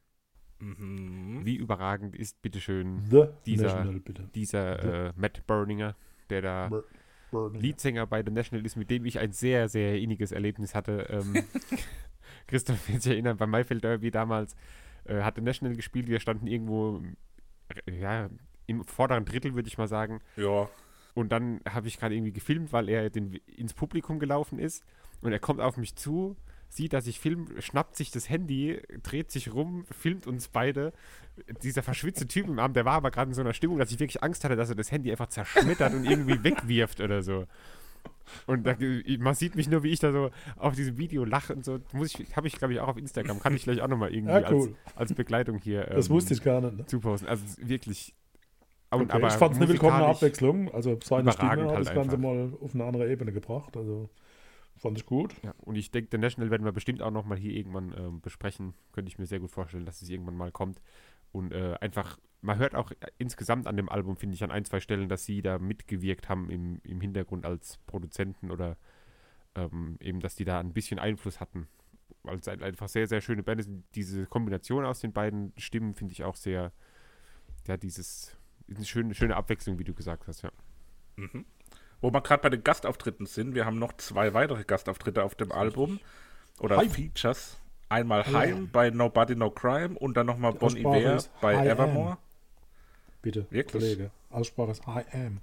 [0.59, 1.41] Mhm.
[1.45, 4.29] Wie überragend ist, bitteschön, The Dieser- National, bitte.
[4.35, 5.95] dieser äh, Matt Berninger,
[6.29, 6.83] der da Bur-.
[7.31, 11.07] Leadsänger bei The National ist, mit dem ich ein sehr, sehr inniges Erlebnis hatte.
[11.09, 11.43] Ähm,
[12.47, 14.55] Christoph wird sich erinnern, beim Maifeld Derby damals
[15.05, 17.01] äh, hat The National gespielt, wir standen irgendwo
[17.85, 18.29] äh, ja,
[18.67, 20.21] im vorderen Drittel, würde ich mal sagen.
[20.35, 20.69] Ja.
[21.13, 24.83] Und dann habe ich gerade irgendwie gefilmt, weil er den, ins Publikum gelaufen ist.
[25.21, 26.37] Und er kommt auf mich zu,
[26.69, 30.93] sieht, dass ich film, schnappt sich das Handy, dreht sich rum, filmt uns beide.
[31.63, 33.99] Dieser verschwitzte Typ im Arm, der war aber gerade in so einer Stimmung, dass ich
[33.99, 37.45] wirklich Angst hatte, dass er das Handy einfach zerschmettert und irgendwie wegwirft oder so.
[38.45, 38.75] Und da,
[39.19, 41.79] man sieht mich nur, wie ich da so auf diesem Video lache und so.
[41.93, 43.39] Muss ich, habe ich, glaube ich, auch auf Instagram.
[43.39, 44.75] Kann ich vielleicht auch nochmal irgendwie Ja, cool.
[44.85, 46.77] als, als Begleitung hier Das ähm, wusste ich gar nicht.
[46.77, 46.85] Ne?
[46.85, 47.27] zuposten.
[47.27, 48.13] Also wirklich.
[48.91, 50.71] Okay, ich fand es eine willkommene Abwechslung.
[50.73, 52.17] Also seine Stimme hat halt das Ganze einfach.
[52.17, 53.77] mal auf eine andere Ebene gebracht.
[53.77, 54.09] Also
[54.79, 55.35] fand ich gut.
[55.43, 58.73] Ja, und ich denke, The National werden wir bestimmt auch nochmal hier irgendwann ähm, besprechen.
[58.91, 60.81] Könnte ich mir sehr gut vorstellen, dass es irgendwann mal kommt.
[61.31, 64.79] Und äh, einfach, man hört auch insgesamt an dem Album, finde ich, an ein, zwei
[64.79, 68.77] Stellen, dass sie da mitgewirkt haben im, im Hintergrund als Produzenten oder
[69.55, 71.67] ähm, eben, dass die da ein bisschen Einfluss hatten.
[72.23, 73.69] Weil es ein- einfach sehr, sehr schöne Band ist.
[73.95, 76.71] Diese Kombination aus den beiden Stimmen finde ich auch sehr,
[77.67, 80.51] ja, dieses, eine schöne, schöne Abwechslung, wie du gesagt hast, ja.
[82.01, 85.51] Wo wir gerade bei den Gastauftritten sind, wir haben noch zwei weitere Gastauftritte auf dem
[85.51, 85.99] Album.
[86.59, 86.89] Oder Heim.
[86.89, 87.57] Features.
[87.89, 88.33] Einmal ja.
[88.39, 92.17] Heim bei Nobody No Crime und dann nochmal Bon Iver bei I Evermore.
[93.21, 93.83] Bitte, Wirklich?
[93.83, 94.11] Kollege.
[94.29, 95.41] Aussprache ist I am.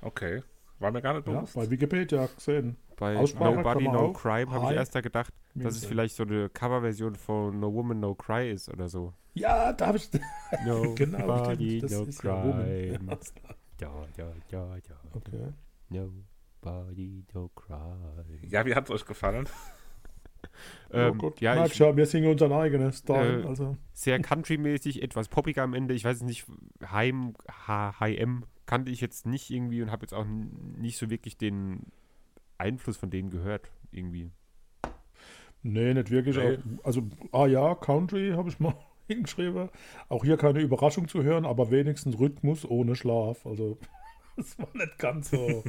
[0.00, 0.42] Okay.
[0.78, 1.54] War mir gar nicht Ja, bewusst.
[1.54, 2.76] bei Wikipedia gesehen.
[2.96, 6.22] Bei Aussprache Nobody No auch Crime habe ich erst da gedacht, dass es vielleicht so
[6.22, 9.12] eine Coverversion von No Woman No Cry ist oder so.
[9.34, 10.10] Ja, da habe ich.
[10.66, 12.04] No genau, Body No ja.
[12.18, 12.98] Crime.
[13.00, 13.18] Ja,
[13.80, 14.96] Ja, ja, ja, ja.
[15.14, 15.52] okay.
[15.90, 18.48] Nobody No Cry.
[18.48, 19.48] Ja, wie hat es euch gefallen?
[20.92, 23.42] Ähm, oh Gott, ja, ich, schon, wir singen unseren eigenen Style.
[23.42, 23.76] Äh, also.
[23.92, 25.94] sehr country-mäßig, etwas poppiger am Ende.
[25.94, 26.46] Ich weiß es nicht,
[26.90, 27.34] Heim,
[27.66, 31.86] H, HM kannte ich jetzt nicht irgendwie und habe jetzt auch nicht so wirklich den
[32.58, 34.30] Einfluss von denen gehört, irgendwie.
[35.62, 36.36] Nee, nicht wirklich.
[36.36, 36.58] Nee.
[36.82, 38.74] Also, ah ja, Country habe ich mal
[39.06, 39.68] hingeschrieben.
[40.08, 43.46] Auch hier keine Überraschung zu hören, aber wenigstens Rhythmus ohne Schlaf.
[43.46, 43.78] Also,
[44.40, 45.62] es war nicht ganz so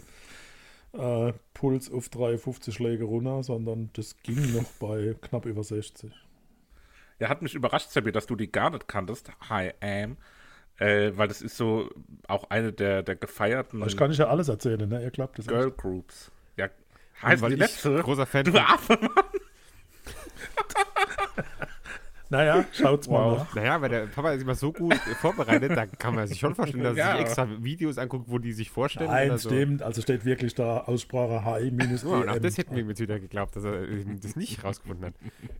[0.94, 6.12] äh, Puls auf 53 Schläge runter, sondern das ging noch bei knapp über 60.
[7.20, 9.32] Ja, hat mich überrascht, Seppi, dass du die gar nicht kanntest.
[9.50, 10.18] Hi, Am.
[10.80, 11.90] Äh, weil das ist so
[12.28, 15.04] auch eine der, der gefeierten Ich kann nicht ja alles erzählen, ne?
[15.04, 15.46] Ihr klappt das.
[15.46, 16.32] Girl Groups.
[16.58, 16.70] Ja,
[17.22, 18.02] heißt weil die ich letzte.
[18.02, 19.10] großer Fan Du Affe, Mann.
[22.32, 23.54] Naja, schaut's mal nach.
[23.56, 26.84] Naja, weil der Papa ist immer so gut vorbereitet, da kann man sich schon vorstellen,
[26.84, 27.12] dass er Ja.
[27.18, 29.10] sich extra Videos anguckt, wo die sich vorstellen.
[29.12, 29.50] Nein, oder so.
[29.50, 29.84] stimmt.
[29.84, 33.20] Also steht wirklich da Aussprache Hi minus Oh, und auch das hätten wir jetzt wieder
[33.20, 33.86] geglaubt, dass er
[34.22, 35.14] das nicht rausgefunden hat.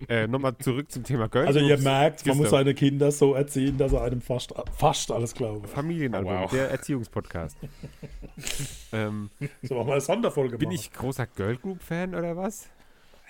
[0.10, 3.78] Äh, Nochmal zurück zum Thema Girl Also ihr merkt, man muss seine Kinder so erziehen,
[3.78, 5.70] dass er einem fast, fast alles glaubt.
[5.70, 6.52] Familienalbum, Wow.
[6.52, 7.58] der Erziehungspodcast.
[8.94, 9.30] ähm,
[9.62, 10.76] So machen wir eine Sonderfolge bin machen.
[10.80, 12.70] ich großer Girl Group Fan oder was?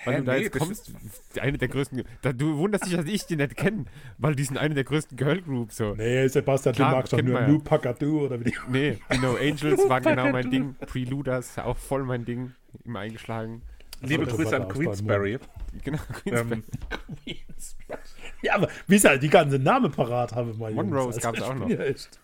[0.03, 0.91] Weil Hä, du da nee, jetzt kommst,
[1.39, 2.03] eine der größten.
[2.21, 3.85] Da, du wunderst dich, dass ich die nicht kenne,
[4.17, 5.77] weil die sind eine der größten Girl Groups.
[5.77, 5.93] So.
[5.95, 7.59] Nee, Sebastian, Klar, du magst doch nur ja.
[7.59, 8.55] Pagadu oder wie die.
[8.69, 10.75] Nee, die No Angels war genau mein Ding.
[10.87, 12.53] Preluders, auch voll mein Ding.
[12.83, 13.61] Immer eingeschlagen.
[14.01, 15.37] Liebe das Grüße an Queensberry.
[15.83, 16.63] Genau, Ähm,
[18.41, 21.21] Ja, aber wie sie halt die ganzen Namen parat haben, mal Monrose Jungs.
[21.21, 21.69] gab's ich auch noch.
[21.69, 22.19] Ja, echt,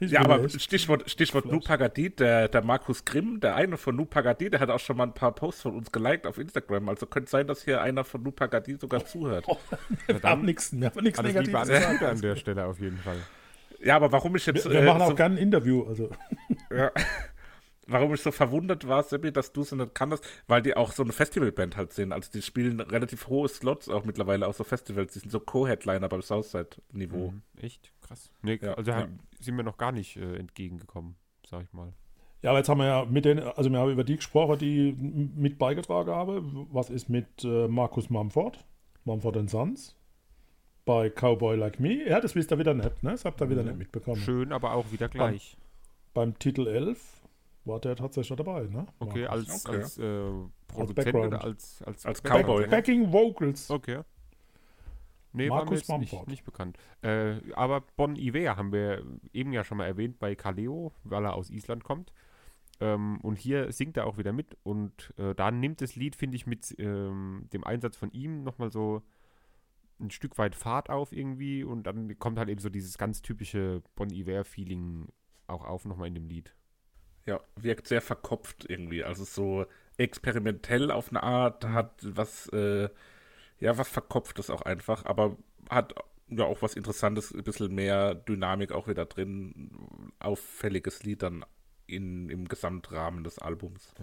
[0.00, 4.50] ja, aber Stichwort, Stichwort Nu Pagadi, der, der Markus Grimm, der eine von Nu Pagadi,
[4.50, 6.88] der hat auch schon mal ein paar Posts von uns geliked auf Instagram.
[6.88, 9.46] Also könnte sein, dass hier einer von Nu Pagadi sogar zuhört.
[10.06, 12.02] wir haben nichts wir haben nichts Negatives gesagt.
[12.02, 13.18] An der Stelle auf jeden Fall.
[13.82, 14.64] Ja, aber warum ich jetzt.
[14.64, 15.84] Wir, wir äh, machen auch so, gerne ein Interview.
[15.84, 16.10] Also.
[16.70, 16.90] ja,
[17.86, 21.02] warum ich so verwundert war, Seppi, dass du sie nicht kanntest, weil die auch so
[21.02, 22.12] eine Festivalband halt sind.
[22.12, 25.12] Also die spielen relativ hohe Slots auch mittlerweile auf so Festivals.
[25.14, 27.30] Die sind so Co-Headliner beim Southside-Niveau.
[27.32, 28.30] Mhm, echt krass.
[28.42, 28.96] Nee, Ja, also ja.
[28.98, 31.16] haben- sind mir noch gar nicht äh, entgegengekommen,
[31.46, 31.92] sag ich mal.
[32.42, 34.92] Ja, aber jetzt haben wir ja mit den, also wir haben über die gesprochen, die
[34.92, 36.66] mit beigetragen haben.
[36.70, 38.64] Was ist mit äh, Markus Mumford?
[39.04, 39.96] Mumford Sons?
[40.86, 42.08] Bei Cowboy Like Me?
[42.08, 43.10] Ja, das wisst ihr wieder nicht, ne?
[43.10, 44.16] Das habt ihr wieder nicht mitbekommen.
[44.16, 45.58] Schön, aber auch wieder gleich.
[46.14, 47.20] Beim Titel 11
[47.66, 48.86] war der tatsächlich dabei, ne?
[48.98, 49.48] Okay, Markus.
[49.50, 49.76] als, Okay.
[49.76, 50.30] als äh,
[50.66, 51.26] Produzent Background.
[51.26, 52.22] oder als, als, Als?
[52.22, 52.66] Cowboy.
[52.68, 53.70] Backing Vocals.
[53.70, 54.00] Okay.
[55.32, 56.76] Nee, war mir Markus jetzt nicht, nicht bekannt.
[57.02, 61.34] Äh, aber Bon Iver haben wir eben ja schon mal erwähnt bei Kaleo, weil er
[61.34, 62.12] aus Island kommt.
[62.80, 64.56] Ähm, und hier singt er auch wieder mit.
[64.62, 68.70] Und äh, da nimmt das Lied, finde ich, mit ähm, dem Einsatz von ihm nochmal
[68.70, 69.02] so
[70.00, 71.62] ein Stück weit Fahrt auf irgendwie.
[71.62, 75.08] Und dann kommt halt eben so dieses ganz typische Bon Iver-Feeling
[75.46, 76.54] auch auf nochmal in dem Lied.
[77.26, 79.04] Ja, wirkt sehr verkopft irgendwie.
[79.04, 79.66] Also so
[79.98, 82.88] experimentell auf eine Art, hat was, äh,
[83.60, 85.36] ja, was Verkopftes auch einfach, aber
[85.68, 85.94] hat
[86.28, 91.44] ja auch was Interessantes, ein bisschen mehr Dynamik auch wieder drin, auffälliges Lied dann
[91.86, 93.94] in, im Gesamtrahmen des Albums.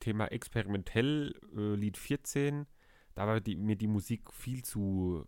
[0.00, 2.66] Thema experimentell, äh, Lied 14,
[3.14, 5.24] da war die, mir die Musik viel zu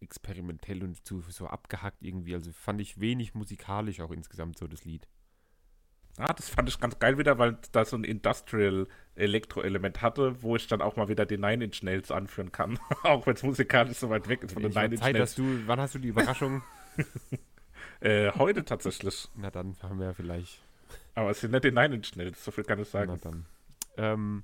[0.00, 2.34] experimentell und zu so abgehackt irgendwie.
[2.34, 5.08] Also fand ich wenig musikalisch auch insgesamt so das Lied.
[6.18, 10.66] Ah, das fand ich ganz geil wieder, weil da so ein Industrial-Elektro-Element hatte, wo ich
[10.66, 12.78] dann auch mal wieder die Nine Inch Nails anführen kann.
[13.02, 15.30] auch wenn es musikalisch so weit weg ist von den Nine Inch Zeit, Nails.
[15.30, 16.62] dass du, wann hast du die Überraschung?
[18.00, 19.28] Äh, heute tatsächlich.
[19.36, 20.60] Na dann haben wir ja vielleicht.
[21.14, 23.20] Aber es sind nicht die Nine Inch Nails, so viel kann ich Na sagen.
[23.22, 23.46] dann.
[23.96, 24.42] Ähm,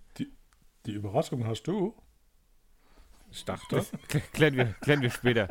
[0.86, 1.92] Die Überraschung hast du.
[3.32, 3.78] Ich dachte.
[4.08, 5.48] klä- klären, wir, klären wir später.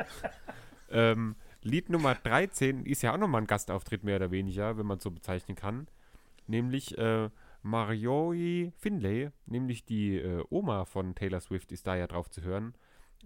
[0.90, 4.96] ähm, Lied Nummer 13 ist ja auch nochmal ein Gastauftritt, mehr oder weniger, wenn man
[4.96, 5.86] es so bezeichnen kann.
[6.48, 7.30] Nämlich äh,
[7.62, 12.74] Marioi Finlay, nämlich die äh, Oma von Taylor Swift, ist da ja drauf zu hören.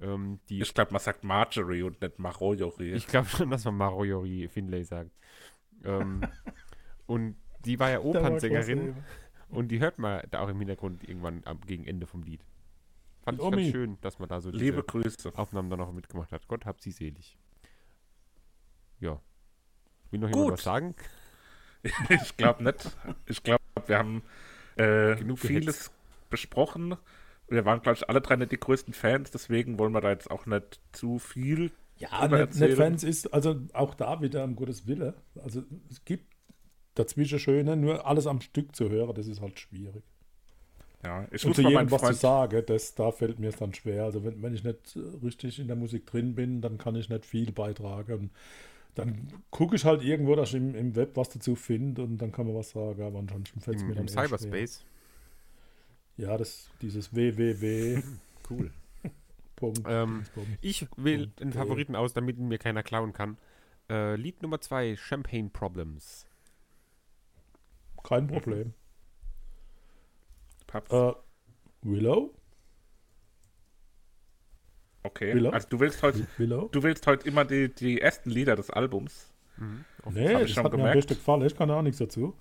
[0.00, 2.92] Ähm, die, Ich glaube, man sagt Marjorie und nicht Marojori.
[2.92, 5.12] ich glaube schon, dass man Marioi Finlay sagt.
[5.84, 6.22] Ähm,
[7.06, 8.96] und die war ja Opernsängerin
[9.48, 12.44] und die hört man da auch im Hintergrund irgendwann am, gegen Ende vom Lied.
[13.22, 13.56] Fand ich Omi.
[13.62, 15.32] ganz schön, dass man da so diese Liebe Grüße.
[15.36, 16.48] Aufnahmen dann noch mitgemacht hat.
[16.48, 17.38] Gott hab sie selig.
[18.98, 19.20] Ja.
[20.10, 20.36] Will noch Gut.
[20.36, 20.94] jemand was sagen?
[22.09, 22.97] ich glaube nicht.
[23.26, 24.22] Ich glaube, wir haben
[24.76, 25.91] äh, Genug vieles
[26.30, 26.97] besprochen.
[27.49, 30.30] Wir waren, glaube ich, alle drei nicht die größten Fans, deswegen wollen wir da jetzt
[30.30, 32.76] auch nicht zu viel Ja, nicht, nicht.
[32.76, 35.14] Fans ist, also auch da wieder um Gottes Wille.
[35.43, 36.33] Also es gibt
[36.95, 40.03] dazwischen Schöne, nur alles am Stück zu hören, das ist halt schwierig.
[41.05, 43.49] Ja, ich Und muss zu mal jedem was zu Freund, sagen, das, da fällt mir
[43.49, 44.05] es dann schwer.
[44.05, 47.26] Also wenn, wenn ich nicht richtig in der Musik drin bin, dann kann ich nicht
[47.26, 48.12] viel beitragen.
[48.14, 48.30] Und
[48.95, 52.32] dann gucke ich halt irgendwo, dass ich im, im Web was dazu finde und dann
[52.32, 54.28] kann man was sagen, aber ansonsten fällt es mir dann im eher schwer.
[54.28, 54.84] Cyberspace.
[56.16, 58.03] Ja, das, dieses www.
[58.51, 58.72] Cool.
[59.57, 59.86] Punkt.
[59.88, 60.24] Ähm,
[60.61, 61.55] ich wähle einen äh.
[61.55, 63.38] Favoriten aus, damit ihn mir keiner klauen kann.
[63.88, 66.26] Äh, Lied Nummer 2, Champagne Problems.
[68.03, 68.74] Kein Problem.
[70.66, 71.12] Paps, Äh,
[71.82, 72.34] Willow?
[75.03, 75.34] Okay.
[75.34, 75.50] Willow?
[75.50, 76.68] Also du willst heute, Willow?
[76.72, 79.32] du willst heute immer die, die ersten Lieder des Albums.
[80.11, 80.96] Nee, hab ich das schon hat mir am gemerkt.
[80.96, 81.42] besten gefallen.
[81.42, 82.34] Ich kann auch nichts dazu.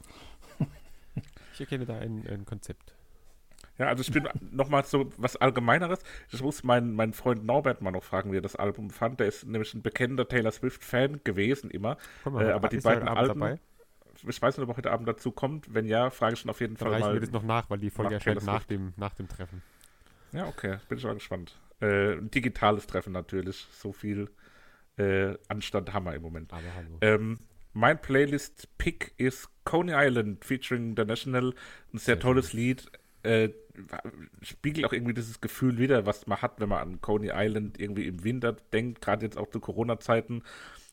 [1.54, 2.96] Ich erkenne da ein, ein Konzept.
[3.78, 6.00] Ja, also ich bin nochmal so was Allgemeineres.
[6.32, 9.20] Ich muss meinen, meinen Freund Norbert mal noch fragen, wie er das Album fand.
[9.20, 11.98] Der ist nämlich ein bekennender Taylor Swift-Fan gewesen immer.
[12.24, 13.60] Komm Äh, aber die ist beiden Alben, dabei?
[14.28, 15.74] ich weiß nicht, ob er heute Abend dazu kommt.
[15.74, 17.14] Wenn ja, frage ich ihn auf jeden Dann Fall reichen mal.
[17.14, 19.62] wir das noch nach, weil die Folge erscheint nach dem, nach dem Treffen.
[20.32, 21.58] Ja, okay, bin ich mal gespannt.
[21.82, 23.68] Äh, digitales Treffen natürlich.
[23.72, 24.30] So viel
[24.98, 26.54] äh, Anstand haben wir im Moment.
[26.54, 26.98] Aber hallo.
[27.02, 27.40] Ähm,
[27.74, 31.54] mein Playlist-Pick ist Coney Island featuring The National.
[31.94, 32.92] Ein sehr, tolles Lied.
[33.24, 33.50] Äh,
[34.42, 38.08] spiegelt auch irgendwie dieses Gefühl wieder, was man hat, wenn man an Coney Island irgendwie
[38.08, 40.44] im Winter denkt, gerade jetzt auch zu Corona-Zeiten.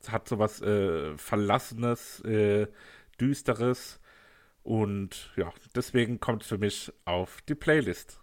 [0.01, 2.66] Es hat sowas äh, Verlassenes, äh,
[3.20, 4.01] Düsteres.
[4.62, 8.20] Und ja, deswegen kommt es für mich auf die Playlist.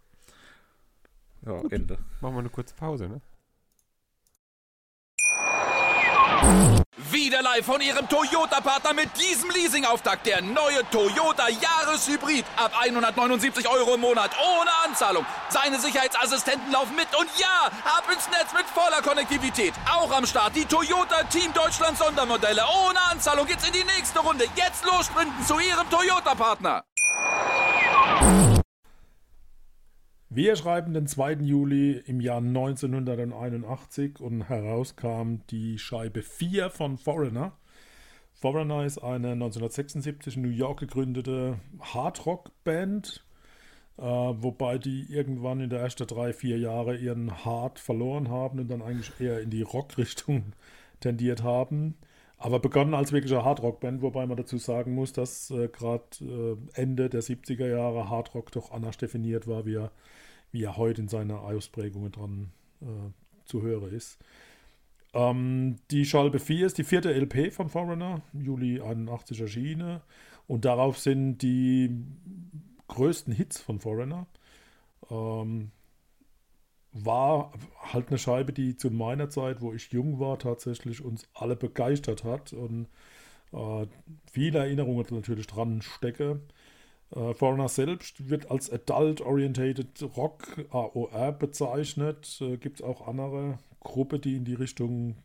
[1.46, 1.98] Ja, Ende.
[2.22, 3.22] Machen wir eine kurze Pause, ne?
[7.12, 10.26] Wieder live von Ihrem Toyota-Partner mit diesem Leasing-Auftakt.
[10.26, 12.46] Der neue Toyota Jahreshybrid.
[12.56, 14.32] Ab 179 Euro im Monat.
[14.40, 15.26] Ohne Anzahlung.
[15.50, 17.08] Seine Sicherheitsassistenten laufen mit.
[17.18, 19.74] Und ja, ab ins Netz mit voller Konnektivität.
[19.92, 22.64] Auch am Start die Toyota Team Deutschland Sondermodelle.
[22.88, 24.46] Ohne Anzahlung geht's in die nächste Runde.
[24.56, 26.84] Jetzt los sprinten zu Ihrem Toyota-Partner.
[30.36, 31.36] Wir schreiben den 2.
[31.36, 37.54] Juli im Jahr 1981 und herauskam die Scheibe 4 von Foreigner.
[38.34, 43.24] Foreigner ist eine 1976 in New York gegründete Hardrock-Band,
[43.98, 48.68] äh, wobei die irgendwann in der ersten drei, vier Jahre ihren Hard verloren haben und
[48.68, 50.52] dann eigentlich eher in die Rock-Richtung
[51.00, 51.96] tendiert haben.
[52.38, 57.08] Aber begonnen als wirkliche Hardrock-Band, wobei man dazu sagen muss, dass äh, gerade äh, Ende
[57.10, 59.92] der 70er Jahre Hardrock doch anders definiert war, wie er,
[60.56, 62.50] wie er heute in seiner Ausprägung dran
[62.82, 62.86] äh,
[63.44, 64.18] zu hören ist.
[65.14, 70.00] Ähm, die Schalbe 4 ist die vierte LP von Foreigner, Juli 81 erschienen.
[70.48, 71.90] Und darauf sind die
[72.88, 74.28] größten Hits von Foreigner.
[75.12, 75.72] Ähm,
[76.94, 77.52] war
[77.82, 82.24] halt eine Scheibe, die zu meiner Zeit, wo ich jung war, tatsächlich uns alle begeistert
[82.24, 82.88] hat und
[83.52, 83.88] äh,
[84.32, 86.40] viele Erinnerungen natürlich dran stecke.
[87.16, 92.40] Äh, Foreigner selbst wird als Adult-Orientated Rock AOR bezeichnet.
[92.42, 95.16] Äh, Gibt es auch andere Gruppen, die in die Richtung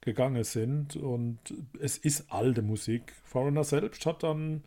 [0.00, 0.96] gegangen sind.
[0.96, 1.38] Und
[1.80, 3.14] es ist alte Musik.
[3.24, 4.62] Foreigner selbst hat dann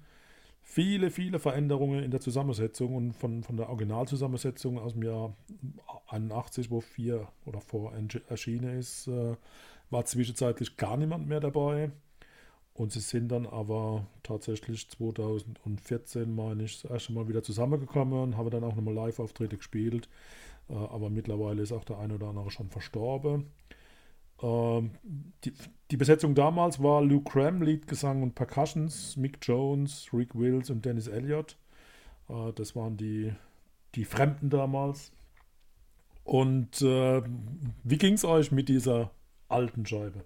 [0.61, 5.33] viele, viele Veränderungen in der Zusammensetzung und von, von der Originalzusammensetzung aus dem Jahr
[6.07, 7.93] 81, wo vier oder vor
[8.29, 9.35] erschienen ist, äh,
[9.89, 11.91] war zwischenzeitlich gar niemand mehr dabei.
[12.81, 18.37] Und sie sind dann aber tatsächlich 2014, meine ich, das erste Mal wieder zusammengekommen und
[18.37, 20.09] haben dann auch nochmal Live-Auftritte gespielt.
[20.67, 23.51] Äh, aber mittlerweile ist auch der eine oder andere schon verstorben.
[24.41, 24.89] Ähm,
[25.45, 25.53] die,
[25.91, 31.05] die, Besetzung damals war Lou Cram, Leadgesang und Percussions, Mick Jones, Rick Wills und Dennis
[31.05, 31.57] Elliott.
[32.29, 33.31] Äh, das waren die,
[33.93, 35.11] die Fremden damals.
[36.23, 37.21] Und äh,
[37.83, 39.11] wie ging es euch mit dieser
[39.49, 40.25] alten Scheibe?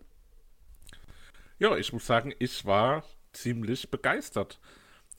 [1.57, 4.59] Ja, ich muss sagen, ich war ziemlich begeistert.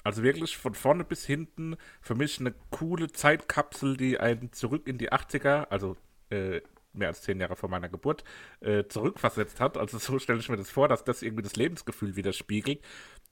[0.05, 4.99] Also wirklich von vorne bis hinten für mich eine coole Zeitkapsel, die einen zurück in
[4.99, 5.97] die 80er, also
[6.30, 6.61] äh,
[6.93, 8.22] mehr als zehn Jahre vor meiner Geburt,
[8.61, 9.76] äh, zurückversetzt hat.
[9.76, 12.80] Also so stelle ich mir das vor, dass das irgendwie das Lebensgefühl widerspiegelt.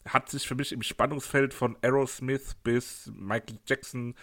[0.07, 4.15] Hat sich für mich im Spannungsfeld von Aerosmith bis Michael Jackson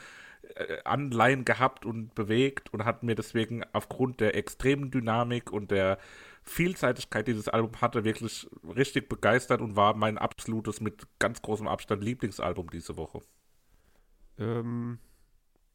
[0.56, 5.98] äh, Anleihen gehabt und bewegt und hat mir deswegen aufgrund der extremen Dynamik und der
[6.44, 12.04] Vielseitigkeit dieses Album hatte, wirklich richtig begeistert und war mein absolutes mit ganz großem Abstand
[12.04, 13.22] Lieblingsalbum diese Woche.
[14.38, 15.00] Ähm,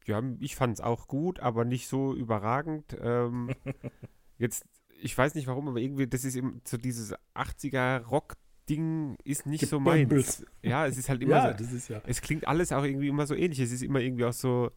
[0.05, 2.97] ja, ich fand es auch gut, aber nicht so überragend.
[2.99, 3.53] Ähm,
[4.37, 4.65] jetzt,
[5.01, 8.35] ich weiß nicht warum, aber irgendwie, das ist eben so dieses 80er Rock
[8.69, 10.45] Ding ist nicht so meins.
[10.61, 11.57] Ja, es ist halt immer ja, so.
[11.57, 12.01] Das ist ja.
[12.05, 13.59] Es klingt alles auch irgendwie immer so ähnlich.
[13.59, 14.71] Es ist immer irgendwie auch so.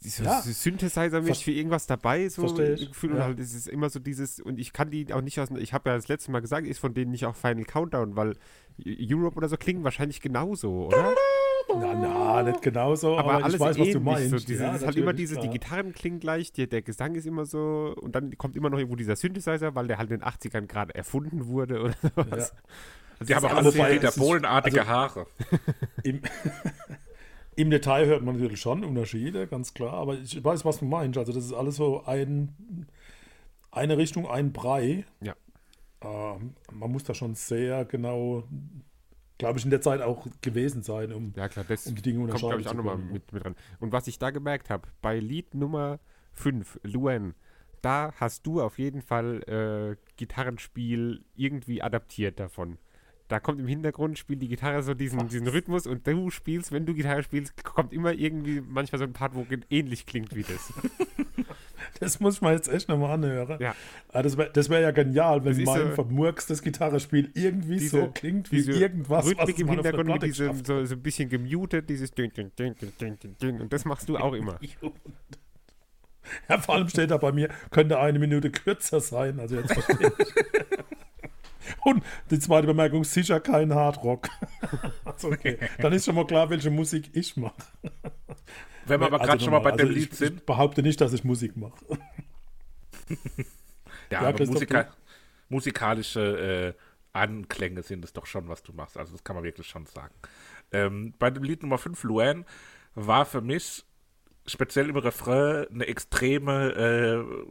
[0.00, 0.40] So Ja.
[0.42, 2.42] Synthesizer-mäßig für irgendwas dabei, so.
[2.42, 3.10] Gefühl.
[3.10, 3.16] Ja.
[3.16, 5.48] Und halt, es ist immer so dieses, und ich kann die auch nicht aus.
[5.58, 8.36] Ich habe ja das letzte Mal gesagt, ist von denen nicht auch Final Countdown, weil
[8.84, 11.14] Europe oder so klingen wahrscheinlich genauso, oder?
[11.74, 14.30] Na, na, nicht genauso, aber, aber, alles ich weiß, was du meinst.
[14.30, 15.48] So diese, Ja, es ist halt immer dieses, die.
[15.48, 18.96] Gitarren klingen gleich, die, der Gesang ist immer so und dann kommt immer noch irgendwo
[18.96, 22.54] dieser Synthesizer, weil der halt in den 80ern gerade erfunden wurde oder sowas.
[23.20, 25.26] Also Die haben alle alles so Peter Bohlenartige also- Haare.
[26.04, 26.22] Im,
[27.58, 31.18] Im Detail hört man natürlich schon Unterschiede, ganz klar, aber ich weiß, was du meinst.
[31.18, 32.86] Also, das ist alles so ein,
[33.72, 35.04] eine Richtung, ein Brei.
[35.20, 35.34] Ja.
[36.00, 38.44] Ähm, man muss da schon sehr genau,
[39.38, 42.18] glaube ich, in der Zeit auch gewesen sein, um, Ja, klar, das um die Dinge
[42.18, 43.12] kommt, unterscheiden ich, auch zu nochmal können.
[43.12, 43.56] mit, mit dran.
[43.80, 45.98] Und was ich da gemerkt habe, bei Lied Nummer
[46.34, 47.34] 5, Luan,
[47.82, 52.78] da hast du auf jeden Fall äh, Gitarrenspiel irgendwie adaptiert davon.
[53.28, 56.86] Da kommt im Hintergrund, spielt die Gitarre so diesen, diesen Rhythmus und du spielst, wenn
[56.86, 60.72] du Gitarre spielst, kommt immer irgendwie manchmal so ein Part, wo ähnlich klingt wie das.
[62.00, 63.58] Das muss man jetzt echt nochmal anhören.
[63.60, 63.74] Ja.
[64.12, 68.52] Ah, Das wäre wär ja genial, wenn mein so- vermurkstes Gitarrespiel irgendwie Diese- so klingt
[68.52, 72.30] wie irgendwas, Rhythmik es im Hintergrund mit diesem so, so ein bisschen gemutet, dieses Dün,
[72.32, 74.58] Dün, Dün, Dün, Dün, Dün, und das machst du auch immer.
[76.48, 79.40] Ja, vor allem steht da bei mir, könnte eine Minute kürzer sein.
[79.40, 80.26] Also jetzt verstehe ich.
[81.84, 84.28] Und die zweite Bemerkung, sicher kein Hardrock.
[85.04, 87.54] also okay, dann ist schon mal klar, welche Musik ich mache.
[88.86, 89.76] Wenn wir aber gerade Also schon mal bei normal.
[89.76, 90.36] dem Also Lied ich, sind.
[90.40, 91.84] Ich behaupte nicht, dass ich Musik mache.
[94.10, 94.88] Ja, Ja, aber Musika
[95.50, 98.96] musikalische äh, Anklänge sind es doch schon, was du machst.
[98.96, 100.14] Also das kann man wirklich schon sagen.
[100.72, 102.44] Ähm, bei dem Lied Nummer 5, Luan,
[102.94, 103.84] war für mich
[104.46, 107.50] speziell im Refrain eine extreme, äh,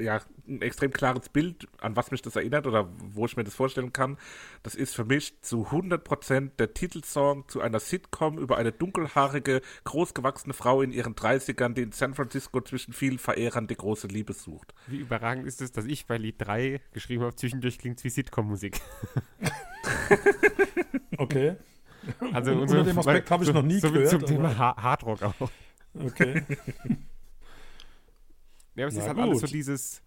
[0.00, 3.54] ja, ein extrem klares Bild, an was mich das erinnert oder wo ich mir das
[3.54, 4.16] vorstellen kann.
[4.62, 10.54] Das ist für mich zu 100% der Titelsong zu einer Sitcom über eine dunkelhaarige, großgewachsene
[10.54, 14.74] Frau in ihren 30ern, die in San Francisco zwischen vielen Verehrern die große Liebe sucht.
[14.86, 18.10] Wie überragend ist es, dass ich bei Lied 3 geschrieben habe, zwischendurch klingt es wie
[18.10, 18.80] Sitcom-Musik.
[21.18, 21.56] Okay,
[22.32, 25.50] Also unter dem Aspekt habe ich noch nie so wie gehört, Zum Thema Hardrock auch.
[26.04, 26.42] okay.
[28.76, 29.54] Ja, aber es Na ist halt alles so gut.
[29.54, 30.02] dieses,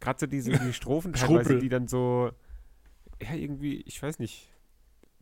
[0.00, 2.30] gerade so diese die Strophen teilweise, die dann so,
[3.22, 4.50] ja, irgendwie, ich weiß nicht,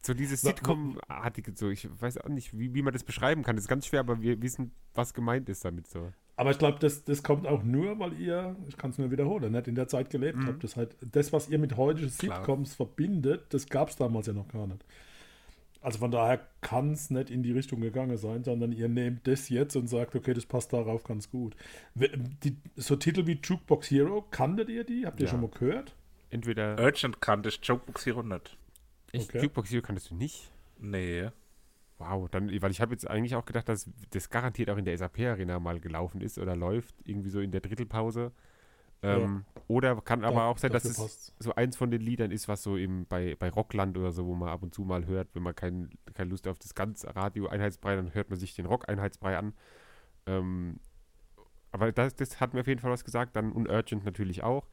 [0.03, 3.57] so dieses Sitcom-artige, so, ich weiß auch nicht, wie, wie man das beschreiben kann.
[3.57, 6.13] Das ist ganz schwer, aber wir wissen, was gemeint ist damit so.
[6.37, 9.53] Aber ich glaube, das, das kommt auch nur, weil ihr, ich kann es nur wiederholen,
[9.53, 10.63] nicht in der Zeit gelebt habt.
[10.63, 12.39] Das, halt, das, was ihr mit heutigen Klar.
[12.39, 14.85] Sitcoms verbindet, das gab es damals ja noch gar nicht.
[15.87, 19.49] Also von daher kann es nicht in die Richtung gegangen sein, sondern ihr nehmt das
[19.51, 21.55] jetzt und sagt, okay, das passt darauf ganz gut.
[21.95, 22.11] We-
[22.43, 25.07] Die, so Titel wie Jukebox Hero, kanntet ihr die?
[25.07, 25.31] Habt ihr Ja.
[25.31, 25.95] schon mal gehört?
[26.31, 28.59] Entweder, Urgent kannte ich, Jokebooks Hero nicht.
[29.13, 29.43] echt, okay.
[29.45, 30.51] Jukebox Hero kanntest du nicht?
[30.81, 31.29] Nee.
[31.99, 34.99] Wow, dann, weil ich habe jetzt eigentlich auch gedacht, dass das garantiert auch in der
[34.99, 38.33] SAP-Arena mal gelaufen ist oder läuft, irgendwie so in der Drittelpause.
[39.03, 41.35] Ähm, Oder kann aber Da- auch sein, dass es passt's.
[41.39, 44.35] so eins von den Liedern ist, was so im, bei, bei Rockland oder so, wo
[44.35, 47.97] man ab und zu mal hört, wenn man kein, keine Lust auf das ganze Radio-Einheitsbrei,
[47.97, 49.55] dann hört man sich den Rock-Einheitsbrei an.
[50.27, 50.81] Ähm,
[51.73, 54.67] aber das, das hat mir auf jeden Fall was gesagt, dann und Urgent natürlich auch.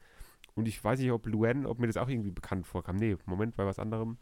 [0.54, 2.96] Und ich weiß nicht, ob Luan, ob mir das auch irgendwie bekannt vorkam.
[2.96, 4.16] Nee, Moment, bei was anderem.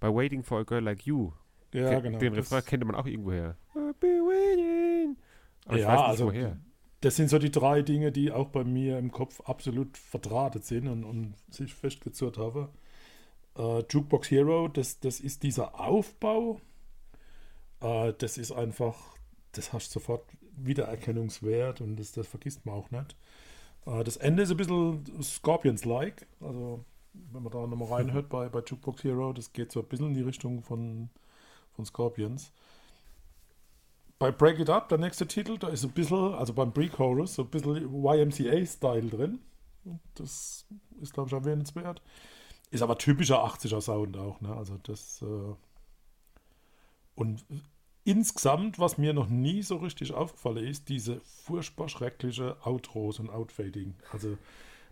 [0.00, 1.32] Bei Waiting for a Girl Like You.
[1.72, 2.18] Ja, genau.
[2.18, 3.56] Den Refrain kennt man auch irgendwoher.
[3.74, 5.16] I'll be waiting.
[5.64, 6.58] Aber ich Ja, weiß nicht, also woher.
[7.02, 10.86] Das sind so die drei Dinge, die auch bei mir im Kopf absolut verdrahtet sind
[10.86, 12.68] und, und sich festgezurrt haben.
[13.58, 16.60] Äh, Jukebox Hero, das, das ist dieser Aufbau.
[17.80, 19.16] Äh, das ist einfach,
[19.50, 20.24] das hast sofort
[20.56, 23.16] Wiedererkennungswert und das, das vergisst man auch nicht.
[23.84, 26.28] Äh, das Ende ist ein bisschen Scorpions-like.
[26.40, 26.84] Also,
[27.32, 30.14] wenn man da nochmal reinhört bei, bei Jukebox Hero, das geht so ein bisschen in
[30.14, 31.10] die Richtung von,
[31.72, 32.52] von Scorpions.
[34.22, 37.42] Bei Break It Up, der nächste Titel, da ist ein bisschen, also beim Pre-Chorus, so
[37.42, 39.40] ein bisschen YMCA-Style drin.
[40.14, 40.64] Das
[41.00, 42.00] ist, glaube ich, erwähnenswert.
[42.70, 44.54] Ist aber typischer 80er-Sound auch, ne?
[44.54, 45.22] Also das.
[45.22, 45.54] Äh
[47.16, 47.44] und
[48.04, 53.96] insgesamt, was mir noch nie so richtig aufgefallen ist, diese furchtbar schreckliche Outros und Outfading.
[54.12, 54.38] Also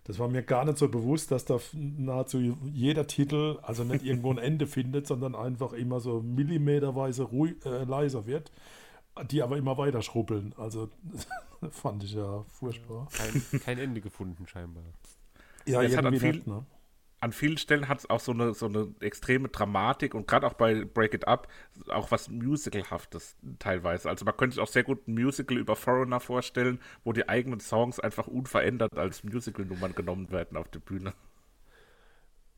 [0.03, 4.31] das war mir gar nicht so bewusst, dass da nahezu jeder Titel also nicht irgendwo
[4.31, 8.51] ein Ende findet, sondern einfach immer so millimeterweise ruhig, äh, leiser wird,
[9.29, 10.53] die aber immer weiter schrubbeln.
[10.57, 10.89] Also
[11.71, 13.07] fand ich ja furchtbar.
[13.11, 14.83] Kein, kein Ende gefunden, scheinbar.
[15.65, 16.65] Ja, Es hat an viel- nicht, ne?
[17.23, 20.53] An vielen Stellen hat es auch so eine, so eine extreme Dramatik und gerade auch
[20.53, 21.47] bei Break It Up
[21.89, 24.09] auch was Musicalhaftes teilweise.
[24.09, 27.59] Also man könnte sich auch sehr gut ein Musical über Foreigner vorstellen, wo die eigenen
[27.59, 31.13] Songs einfach unverändert als Musical-Nummern genommen werden auf der Bühne.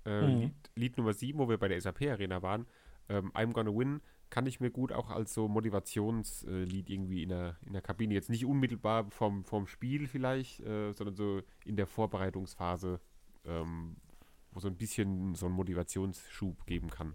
[0.06, 0.40] Äh, Mhm.
[0.40, 2.66] Lied, Lied Nummer 7, wo wir bei der SAP-Arena waren,
[3.10, 4.00] ähm, I'm Gonna Win,
[4.34, 8.32] kann ich mir gut auch als so Motivationslied irgendwie in der, in der Kabine, jetzt
[8.32, 13.00] nicht unmittelbar vom, vom Spiel vielleicht, äh, sondern so in der Vorbereitungsphase,
[13.46, 13.96] ähm,
[14.52, 17.14] wo so ein bisschen so einen Motivationsschub geben kann.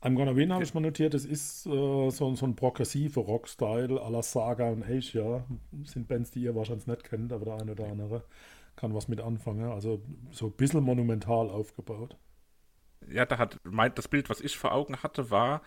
[0.00, 4.00] I'm Gonna Win habe ich mal notiert, das ist äh, so, so ein progressiver Rock-Style
[4.00, 5.44] à la Saga und Asia.
[5.72, 8.22] Das sind Bands, die ihr wahrscheinlich nicht kennt, aber der eine oder andere
[8.76, 9.72] kann was mit anfangen.
[9.72, 10.00] Also
[10.30, 12.16] so ein bisschen monumental aufgebaut.
[13.10, 15.62] Ja, da hat meint das Bild, was ich vor Augen hatte, war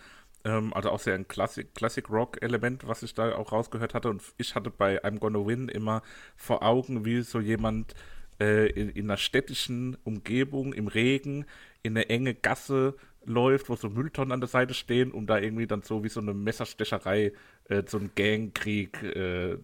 [0.45, 4.09] ähm, also auch sehr ein Classic, Classic Rock Element, was ich da auch rausgehört hatte.
[4.09, 6.01] Und ich hatte bei I'm Gonna Win immer
[6.35, 7.93] vor Augen, wie so jemand
[8.39, 11.45] äh, in, in einer städtischen Umgebung im Regen
[11.83, 15.67] in eine enge Gasse läuft, wo so Mülltonnen an der Seite stehen, um da irgendwie
[15.67, 17.33] dann so wie so eine Messerstecherei,
[17.65, 19.57] äh, so ein Gangkrieg äh,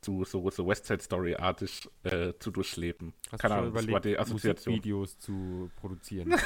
[0.00, 3.12] zu so, so West Side Story artig äh, zu durchleben.
[3.32, 4.74] Hast Keine du Ahnung, das war überlegt, die Assoziation.
[4.76, 6.34] Musikvideos zu produzieren?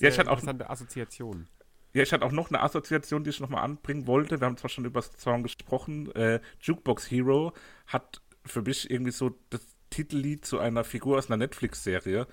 [0.00, 1.46] Ja, ich hatte auch- interessante Assoziation.
[1.98, 4.40] Ja, ich hatte auch noch eine Assoziation, die ich nochmal anbringen wollte.
[4.40, 6.14] Wir haben zwar schon über das Song gesprochen.
[6.14, 7.52] Äh, Jukebox Hero
[7.88, 12.28] hat für mich irgendwie so das Titellied zu einer Figur aus einer Netflix-Serie.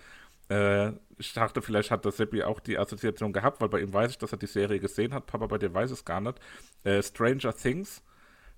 [0.52, 4.12] Äh, ich dachte, vielleicht hat der Seppi auch die Assoziation gehabt, weil bei ihm weiß
[4.12, 5.26] ich, dass er die Serie gesehen hat.
[5.26, 6.40] Papa, bei dir weiß es gar nicht.
[6.84, 8.04] Äh, Stranger Things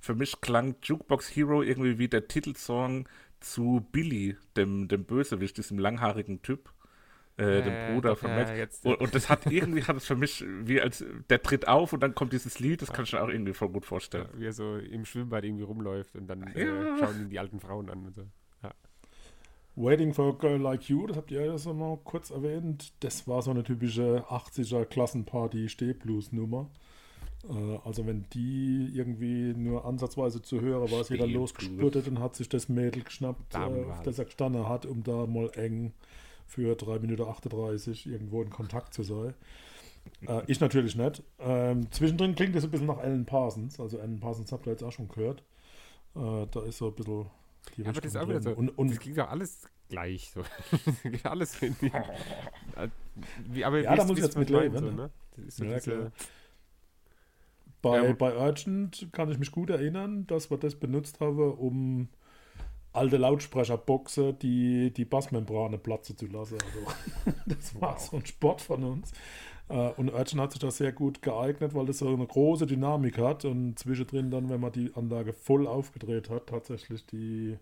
[0.02, 3.08] für mich klang Jukebox Hero irgendwie wie der Titelsong
[3.40, 6.70] zu Billy, dem, dem Bösewicht, diesem langhaarigen Typ.
[7.38, 8.52] Äh, dem Äh, Bruder von ja, Max.
[8.52, 11.94] jetzt- und, und das hat irgendwie hat es für mich wie als der tritt auf
[11.94, 14.28] und dann kommt dieses Lied, das kann ich mir auch irgendwie voll gut vorstellen.
[14.36, 16.66] Wie er so im Schwimmbad irgendwie rumläuft und dann äh,
[17.00, 18.24] schauen ihn die alten Frauen an und so.
[19.80, 22.94] Waiting for a Girl Like You, das habt ihr ja so mal kurz erwähnt.
[23.02, 26.72] Das war so eine typische 80er Klassenparty Stehblues-Nummer.
[27.48, 31.52] Äh, also wenn die irgendwie nur ansatzweise zu hören war, ist jeder Stehblues.
[31.52, 35.28] losgespurtet und hat sich das Mädel geschnappt, äh, auf das er gestanden hat, um da
[35.28, 35.94] mal eng
[36.48, 39.34] für 3 Minuten 38 irgendwo in Kontakt zu sein.
[40.28, 41.22] Äh, ich natürlich nicht.
[41.40, 43.80] Ähm, zwischendrin klingt das ein bisschen nach Alan Parsons.
[43.80, 45.44] Also Alan Parsons habt ihr jetzt auch schon gehört.
[46.16, 47.26] Äh, da ist so ein bisschen
[47.76, 48.52] die Aber das ist auch wieder so.
[48.52, 50.44] Und, und das klingt doch alles gleich so.
[51.24, 51.92] Alles in die,
[53.50, 54.94] wie, aber Ja, da muss ich jetzt mit leben, meine, ne?
[54.94, 55.12] ne?
[55.36, 56.12] Das ist so Ja, diese, klar.
[57.82, 62.10] Bei, Ja, bei Urgent kann ich mich gut erinnern, dass wir das benutzt haben, um
[62.94, 66.58] alte Lautsprecherboxen die, die Bassmembrane platzen zu lassen.
[66.66, 69.12] Also, das war so ein Sport von uns.
[69.70, 73.18] Äh, Und Urgent hat sich da sehr gut geeignet, weil das so eine große Dynamik
[73.18, 77.58] hat und zwischendrin dann, wenn man die Anlage voll aufgedreht hat, tatsächlich die,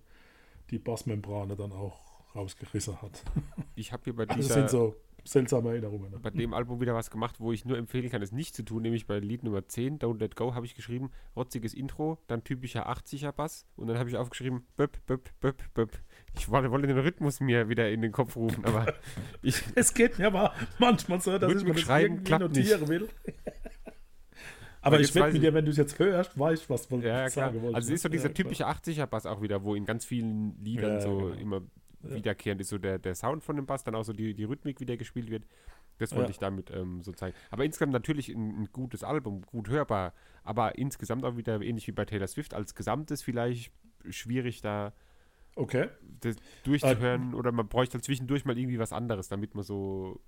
[0.70, 2.00] die Bassmembrane dann auch
[2.36, 3.24] rausgerissen hat.
[3.76, 4.96] ich habe hier bei Das dieser, sind so
[5.28, 6.12] seltsame Erinnerungen.
[6.12, 6.20] Ne?
[6.20, 8.84] bei dem Album wieder was gemacht, wo ich nur empfehlen kann, es nicht zu tun,
[8.84, 12.90] nämlich bei Lied Nummer 10, Don't Let Go, habe ich geschrieben, rotziges Intro, dann typischer
[12.90, 15.92] 80er Bass und dann habe ich aufgeschrieben, böp, böp, böp, böp.
[16.38, 18.94] Ich wollte, wollte den Rhythmus mir wieder in den Kopf rufen, aber
[19.42, 22.56] ich, Es geht mir aber manchmal so, dass ich Rhythmik mir das schreiben irgendwie klappt
[22.56, 22.72] nicht.
[22.72, 23.10] notieren will.
[24.82, 26.98] aber ich wette mit ich- dir, wenn du es jetzt hörst, weißt du, was du
[26.98, 27.30] ja, klar.
[27.30, 27.76] sagen wolltest.
[27.76, 28.14] Also es ist so ne?
[28.16, 31.30] dieser typische 80er Bass auch wieder, wo in ganz vielen Liedern Ja, so genau.
[31.42, 31.62] immer
[32.14, 34.80] wiederkehrend ist, so der, der Sound von dem Bass, dann auch so die, die Rhythmik,
[34.80, 35.46] wie der gespielt wird.
[35.98, 36.32] Das wollte Ja.
[36.32, 37.36] ich damit ähm, so zeigen.
[37.52, 41.92] Aber insgesamt natürlich ein, ein gutes Album, gut hörbar, aber insgesamt auch wieder ähnlich wie
[41.94, 43.72] bei Taylor Swift, als Gesamtes vielleicht
[44.10, 44.94] schwierig da
[45.56, 45.88] Okay.
[46.20, 50.20] das durchzuhören oder man bräuchte halt zwischendurch mal irgendwie was anderes, damit man so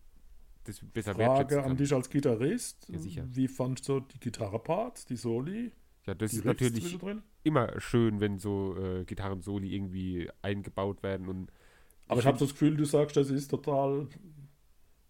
[0.64, 2.88] das besser Frage an dich als Gitarrist.
[2.90, 3.26] Ja, sicher.
[3.30, 5.74] Wie fandst du die Gitarreparts, die Soli,
[6.06, 6.98] Ja, das die ist Riffs natürlich
[7.44, 11.52] immer schön, wenn so äh, Gitarren-Soli irgendwie eingebaut werden und
[12.08, 14.08] Aber ich habe das Gefühl, du sagst, das ist total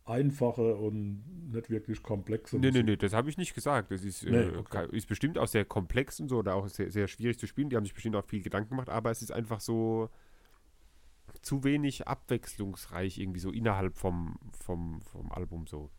[0.05, 3.91] einfache und nicht wirklich komplexe Nee, nee, nee, das habe ich nicht gesagt.
[3.91, 4.63] Das ist, Nee, äh, okay.
[4.69, 7.69] ka- ist bestimmt auch sehr komplex und so oder auch sehr, sehr schwierig zu spielen.
[7.69, 10.09] Die haben sich bestimmt auch viel Gedanken gemacht, aber es ist einfach so
[11.41, 15.91] zu wenig abwechslungsreich irgendwie so innerhalb vom, vom, vom Album so.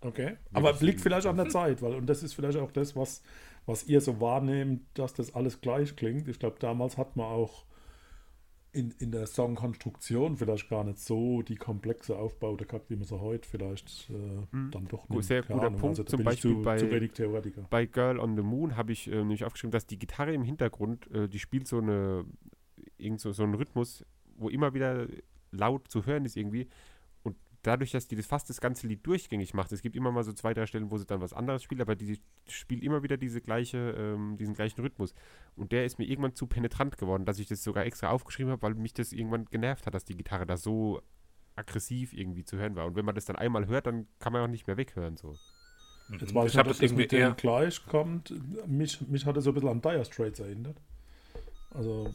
[0.00, 0.36] Okay.
[0.52, 3.22] Aber liegt vielleicht an der Zeit, weil, und das ist vielleicht auch das, was,
[3.64, 6.28] was ihr so wahrnehmt, dass das alles gleich klingt.
[6.28, 7.65] Ich glaube, damals hat man auch
[8.76, 13.18] in, in der Songkonstruktion vielleicht gar nicht so die komplexe Aufbaute gehabt, wie man sie
[13.20, 14.14] heute vielleicht äh,
[14.70, 15.24] dann doch nimmt.
[15.24, 16.86] sehr Keine guter Ahnung, Punkt, also zum Beispiel zu, bei- zu.
[17.70, 21.10] Bei Girl on the Moon habe ich äh, nämlich aufgeschrieben, dass die Gitarre im Hintergrund,
[21.10, 22.24] äh, die spielt so eine
[22.98, 24.04] irgend so, so einen Rhythmus,
[24.36, 25.06] wo immer wieder
[25.50, 26.68] laut zu hören ist irgendwie.
[27.66, 30.32] Dadurch, dass die das fast das ganze Lied durchgängig macht, es gibt immer mal so
[30.32, 33.40] zwei, drei Stellen, wo sie dann was anderes spielt, aber die spielt immer wieder diese
[33.40, 35.14] gleiche, ähm, diesen gleichen Rhythmus.
[35.56, 38.62] Und der ist mir irgendwann zu penetrant geworden, dass ich das sogar extra aufgeschrieben habe,
[38.62, 41.02] weil mich das irgendwann genervt hat, dass die Gitarre da so
[41.56, 42.86] aggressiv irgendwie zu hören war.
[42.86, 45.16] Und wenn man das dann einmal hört, dann kann man auch nicht mehr weghören.
[45.16, 45.34] So.
[46.10, 47.30] Jetzt weiß ich ich habe nicht, das ob das irgendwie mit dem eher.
[47.32, 48.32] gleich kommt.
[48.68, 50.80] Mich, mich hat es so ein bisschen an Dire Straits erinnert.
[51.70, 52.14] Also,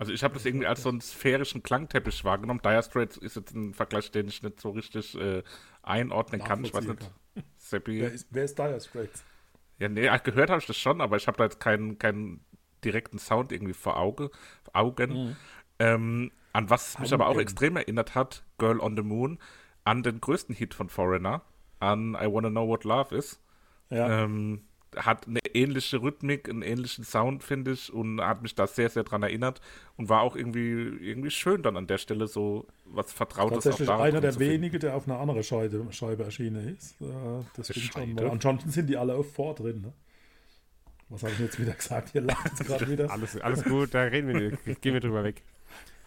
[0.00, 2.62] Also ich habe das irgendwie als so einen sphärischen Klangteppich wahrgenommen.
[2.64, 5.42] Dire Straits ist jetzt ein Vergleich, den ich nicht so richtig äh,
[5.82, 6.64] einordnen kann.
[6.64, 7.10] Ich weiß nicht.
[7.58, 8.00] Seppi.
[8.00, 9.22] wer ist, wer ist Dire Straits?
[9.78, 12.42] Ja, nee, ach, gehört habe ich das schon, aber ich habe da jetzt keinen, keinen
[12.82, 14.30] direkten Sound irgendwie vor Auge,
[14.72, 15.36] Augen.
[15.78, 17.40] Ähm, an was mich aber auch Augen.
[17.40, 19.38] extrem erinnert hat, Girl on the Moon,
[19.84, 21.42] an den größten Hit von Foreigner,
[21.78, 23.38] an I Wanna Know What Love Is.
[23.90, 24.24] Ja.
[24.24, 24.62] Ähm,
[24.96, 29.04] hat eine ähnliche Rhythmik, einen ähnlichen Sound, finde ich, und hat mich da sehr, sehr
[29.04, 29.60] dran erinnert
[29.96, 34.00] und war auch irgendwie, irgendwie schön dann an der Stelle so was Vertrautes Tatsächlich da
[34.00, 36.96] einer der wenigen, der auf einer anderen Scheibe, Scheibe erschienen ist.
[37.56, 38.16] Das stimmt schon.
[38.16, 39.82] Weil ansonsten sind die alle auf vor drin.
[39.82, 39.92] Ne?
[41.08, 42.14] Was habe ich jetzt wieder gesagt?
[42.14, 43.10] Ihr lacht jetzt gerade wieder.
[43.10, 44.80] Alles, alles gut, da reden wir nicht.
[44.80, 45.42] Gehen wir drüber weg.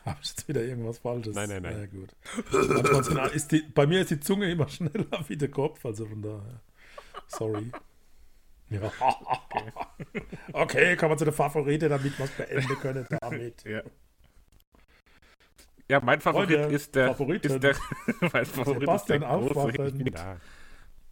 [0.05, 1.35] Habe ich jetzt wieder irgendwas Falsches?
[1.35, 1.79] Nein, nein, nein.
[1.79, 2.15] Ja, gut.
[3.51, 6.61] Die, bei mir ist die Zunge immer schneller wie der Kopf, also von daher.
[7.27, 7.71] Sorry.
[8.73, 8.91] Ja.
[10.53, 13.63] Okay, kommen wir zu der Favorite, damit wir es beenden können damit.
[13.63, 13.81] Ja.
[15.89, 17.07] Ja, mein Favorit Freunde, ist der.
[17.09, 17.47] Favoriten.
[17.51, 17.75] Ist der
[18.33, 19.59] mein Favorit Sebastian ist der große.
[19.59, 20.07] aufwachen.
[20.07, 20.13] Ich.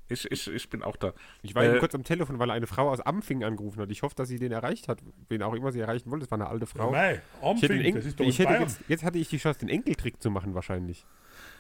[0.10, 1.14] Ich, ich, ich bin auch da.
[1.42, 3.90] Ich war eben Äh, kurz am Telefon, weil eine Frau aus Amfing angerufen hat.
[3.92, 5.00] Ich hoffe, dass sie den erreicht hat.
[5.30, 6.26] Wen auch immer sie erreichen wollte.
[6.26, 6.92] Das war eine alte Frau.
[6.92, 7.22] Mei,
[7.56, 10.30] Ich hätte den doch ich hätte jetzt, jetzt hatte ich die Chance, den Enkeltrick zu
[10.30, 11.06] machen wahrscheinlich.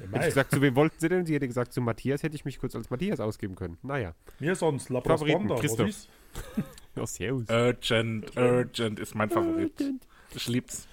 [0.09, 1.25] Hätte ich gesagt, zu wem wollten sie denn?
[1.25, 3.77] Sie hätte gesagt, zu Matthias hätte ich mich kurz als Matthias ausgeben können.
[3.81, 4.13] Naja.
[4.39, 6.07] Mir sonst, Favoriten, Labrasponda, was Christoph.
[7.49, 9.93] Urgent, Urgent ist mein Favorit.
[10.33, 10.87] Ich lieb's.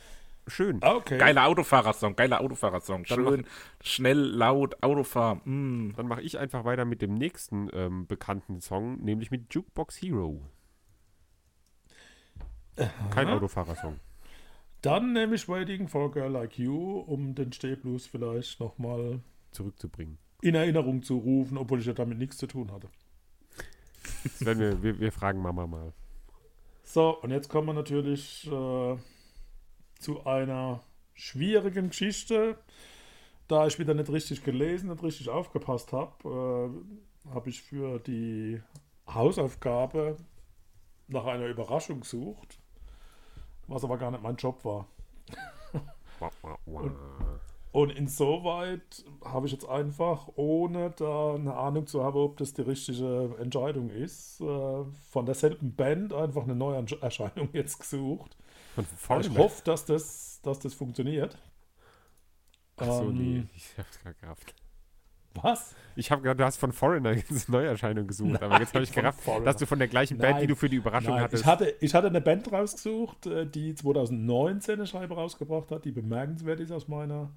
[0.49, 0.81] Schön.
[0.83, 1.19] Okay.
[1.19, 3.05] Geiler Autofahrersong, geiler Autofahrersong.
[3.05, 3.47] Dann Schön,
[3.83, 5.41] schnell, laut, Autofahren.
[5.45, 5.95] Mm.
[5.97, 10.41] Dann mache ich einfach weiter mit dem nächsten ähm, bekannten Song, nämlich mit Jukebox Hero.
[13.11, 14.01] Kein Autofahrersong.
[14.83, 19.21] Dann nehme ich Waiting for a Girl Like You, um den Stehblues vielleicht nochmal
[19.51, 20.19] Zurückzubringen.
[20.41, 22.89] in Erinnerung zu rufen, obwohl ich ja damit nichts zu tun hatte.
[24.41, 25.93] Werden wir, wir, wir fragen Mama mal.
[26.85, 28.97] So, und jetzt kommen wir natürlich äh,
[29.99, 30.81] zu einer
[31.15, 32.57] schwierigen Geschichte.
[33.49, 36.73] Da ich wieder nicht richtig gelesen, nicht richtig aufgepasst habe,
[37.27, 38.63] äh, habe ich für die
[39.07, 40.17] Hausaufgabe
[41.09, 42.59] nach einer Überraschung gesucht,
[43.69, 44.87] was aber gar nicht mein Job war.
[46.67, 46.91] Wah.
[47.71, 52.63] Und insoweit habe ich jetzt einfach, ohne da eine Ahnung zu haben, ob das die
[52.63, 58.37] richtige Entscheidung ist, äh, von derselben Band einfach eine Neuerscheinung jetzt gesucht.
[58.97, 61.39] Von Ich hoffe, dass das, dass das funktioniert.
[62.79, 64.55] Ach so, Ähm, nee, ich hab's gerade gerafft.
[65.43, 65.75] Was?
[65.97, 68.93] Ich habe gedacht, du hast von Foreigner jetzt eine Neuerscheinung gesucht, aber jetzt habe ich
[68.93, 70.49] gerafft, dass du von der gleichen Band, die Nein.
[70.49, 71.43] du für die Überraschung Nein, hattest.
[71.43, 75.91] ich, hatte, ich hatte eine Band rausgesucht, äh, die 2019 eine Scheibe rausgebracht hat, die
[75.93, 77.31] bemerkenswert ist aus meiner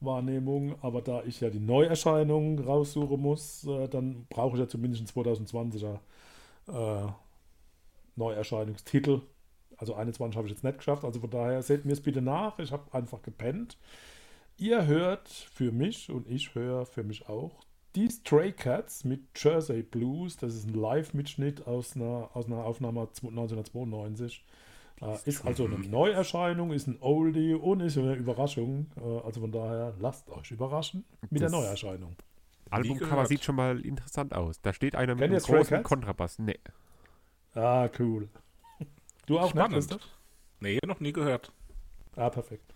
[0.00, 0.74] Wahrnehmung.
[0.82, 5.26] Aber da ich ja die Neuerscheinung raussuchen muss, äh, dann brauche ich ja zumindest einen
[5.26, 5.98] 2020er
[6.68, 7.12] äh,
[8.16, 9.22] Neuerscheinungstitel.
[9.78, 11.04] Also 21 habe ich jetzt nicht geschafft.
[11.04, 12.58] Also von daher seht mir es bitte nach.
[12.58, 13.76] Ich habe einfach gepennt.
[14.62, 17.50] Ihr hört für mich und ich höre für mich auch
[17.96, 20.36] die Stray Cats mit Jersey Blues.
[20.36, 24.44] Das ist ein Live-Mitschnitt aus einer, aus einer Aufnahme 1992.
[25.00, 28.86] Äh, ist also eine Neuerscheinung, ist ein Oldie und ist eine Überraschung.
[28.96, 32.14] Äh, also von daher lasst euch überraschen mit Das- der Neuerscheinung.
[32.70, 34.60] Albumcover sieht schon mal interessant aus.
[34.62, 35.88] Da steht einer mit Kennt einem großen Cats?
[35.88, 36.38] Kontrabass.
[36.38, 36.60] Nee.
[37.54, 38.28] Ah, cool.
[39.26, 39.74] Du auch, ne, Spannend.
[39.74, 40.08] Christoph?
[40.60, 41.52] Nee, noch nie gehört.
[42.14, 42.72] Ah, perfekt.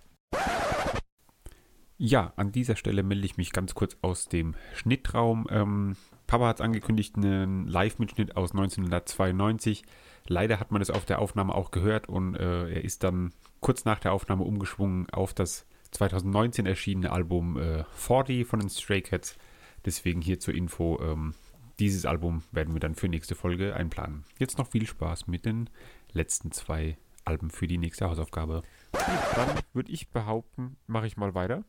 [1.98, 5.46] Ja, an dieser Stelle melde ich mich ganz kurz aus dem Schnittraum.
[5.50, 9.82] Ähm, Papa hat angekündigt, einen Live-Mitschnitt aus 1992.
[10.28, 13.86] Leider hat man das auf der Aufnahme auch gehört und äh, er ist dann kurz
[13.86, 19.38] nach der Aufnahme umgeschwungen auf das 2019 erschienene Album äh, 40 von den Stray Cats.
[19.86, 21.34] Deswegen hier zur Info, ähm,
[21.78, 24.24] dieses Album werden wir dann für nächste Folge einplanen.
[24.38, 25.70] Jetzt noch viel Spaß mit den
[26.12, 28.62] letzten zwei Alben für die nächste Hausaufgabe.
[28.92, 31.64] Dann würde ich behaupten, mache ich mal weiter.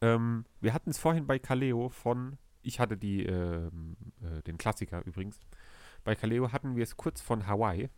[0.00, 5.04] Ähm, wir hatten es vorhin bei Kaleo von, ich hatte die, ähm, äh, den Klassiker
[5.04, 5.40] übrigens.
[6.04, 7.90] Bei Kaleo hatten wir es kurz von Hawaii,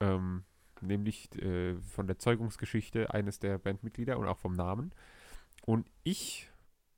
[0.00, 0.44] ähm,
[0.80, 4.92] nämlich äh, von der Zeugungsgeschichte eines der Bandmitglieder und auch vom Namen.
[5.66, 6.50] Und ich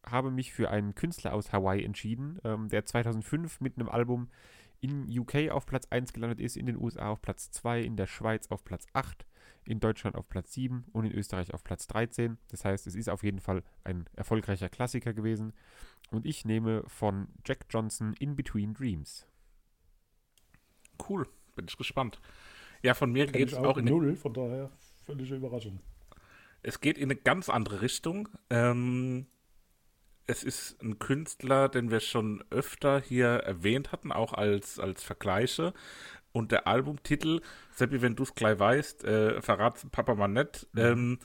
[0.05, 4.29] habe mich für einen Künstler aus Hawaii entschieden, ähm, der 2005 mit einem Album
[4.81, 8.07] in UK auf Platz 1 gelandet ist, in den USA auf Platz 2, in der
[8.07, 9.27] Schweiz auf Platz 8
[9.67, 12.39] in Deutschland auf Platz 7 und in Österreich auf Platz 13.
[12.49, 15.53] Das heißt, es ist auf jeden Fall ein erfolgreicher Klassiker gewesen.
[16.11, 19.27] Und ich nehme von Jack Johnson In Between Dreams.
[21.09, 22.21] Cool, bin ich gespannt.
[22.83, 24.71] Ja, von mir geht es auch auch in null, von daher
[25.05, 25.81] völlige Überraschung.
[26.63, 28.29] es geht in eine ganz andere Richtung.
[28.51, 29.27] Ähm,
[30.27, 35.73] es ist ein Künstler, den wir schon öfter hier erwähnt hatten, auch als, als Vergleiche.
[36.37, 41.19] Und der Albumtitel, Seppi, wenn du es gleich weißt, äh, verrat's Papa mal nicht, ähm,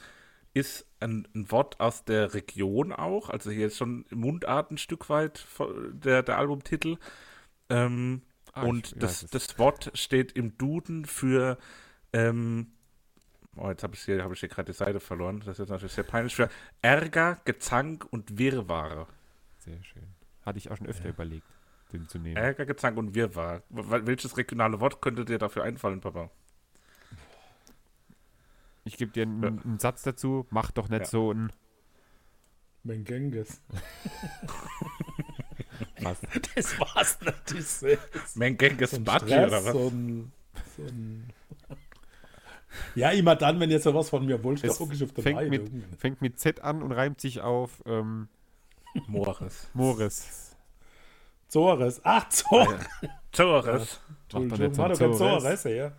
[0.54, 3.30] ist ein, ein Wort aus der Region auch.
[3.30, 5.46] Also hier ist schon Mundart ein Stück weit
[5.92, 6.98] der, der Albumtitel.
[7.70, 8.22] Ähm,
[8.54, 11.58] Ah, und das, das Wort steht im Duden für
[12.12, 12.68] ähm,
[13.58, 15.44] Oh, jetzt habe ich hier, hab ich hier gerade die Seite verloren.
[15.46, 16.34] Das ist natürlich sehr peinlich.
[16.34, 16.50] Für
[16.82, 19.08] Ärger, Gezank und Wirrwarr.
[19.60, 20.08] Sehr schön.
[20.46, 21.46] Hatte ich auch schon öfter überlegt,
[21.92, 22.38] den zu nehmen.
[22.38, 23.64] Ärger, Gezank und Wirrwarr.
[23.70, 26.30] Welches regionale Wort könnte dir dafür einfallen, Papa?
[28.84, 30.48] Ich gebe dir einen, einen Satz dazu.
[30.50, 31.06] Mach doch nicht Ja.
[31.06, 31.52] so ein.
[32.84, 33.62] Mengenges.
[36.02, 36.20] Was?
[36.56, 37.54] Das war's nicht.
[37.54, 39.72] Das ist Mengenges so ein Batschi Stress, oder was?
[39.74, 40.32] So ein,
[40.78, 41.34] so ein
[42.96, 45.24] ja, immer dann, wenn ihr sowas von mir wollt, Es da gucke ich auf der
[45.24, 45.70] fängt mit,
[46.00, 48.28] fängt mit Z an und reimt sich auf ähm,
[49.08, 49.70] Moores.
[49.74, 50.51] Moris.
[51.52, 52.00] Zores.
[52.06, 52.80] Ach, Zores.
[53.34, 54.00] Zores.
[54.34, 55.44] Mach doch nicht Entschuldigung, so war ein doch kein Zores.
[55.44, 55.92] Zores, ja.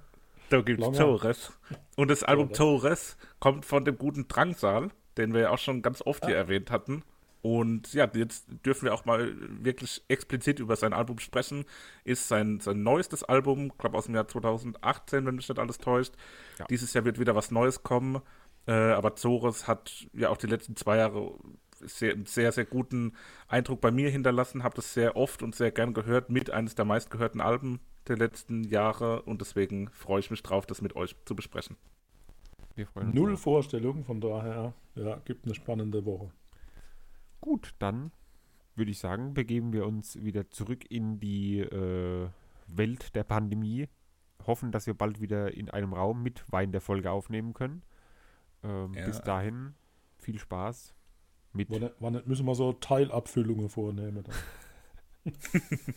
[0.48, 0.96] Da gibt's Lange.
[0.96, 1.52] Zores.
[1.96, 2.80] Und das Album Zores.
[2.82, 4.88] Zores kommt von dem guten Drangsal,
[5.18, 6.28] den wir ja auch schon ganz oft Ah.
[6.28, 7.02] hier erwähnt hatten.
[7.42, 11.66] Und ja, jetzt dürfen wir auch mal wirklich explizit über sein Album sprechen.
[12.04, 16.14] Ist sein, sein neuestes Album, glaube aus dem Jahr 2018, wenn mich nicht alles täuscht.
[16.60, 16.64] Ja.
[16.70, 18.22] Dieses Jahr wird wieder was Neues kommen.
[18.66, 21.34] Äh, aber Zores hat ja auch die letzten zwei Jahre
[21.84, 23.12] sehr, einen sehr, sehr guten
[23.48, 24.62] Eindruck bei mir hinterlassen.
[24.62, 26.30] Habe das sehr oft und sehr gern gehört.
[26.30, 30.82] Mit eines der meistgehörten Alben der letzten Jahre und deswegen freue ich mich drauf, das
[30.82, 31.76] mit euch zu besprechen.
[32.74, 33.14] Wir freuen uns.
[33.14, 33.40] Null drauf.
[33.40, 36.30] Vorstellung, von daher, ja, gibt eine spannende Woche.
[37.40, 38.12] Gut, dann
[38.74, 42.28] würde ich sagen, begeben wir uns wieder zurück in die äh,
[42.66, 43.88] Welt der Pandemie.
[44.46, 47.82] Hoffen, dass wir bald wieder in einem Raum mit Wein der Folge aufnehmen können.
[48.64, 49.06] Ähm, Ja.
[49.06, 49.74] Bis dahin
[50.16, 50.94] viel Spaß
[51.52, 54.24] mit Wann, wann müssen wir so Teilabfüllungen vornehmen.
[54.24, 55.32] Dann.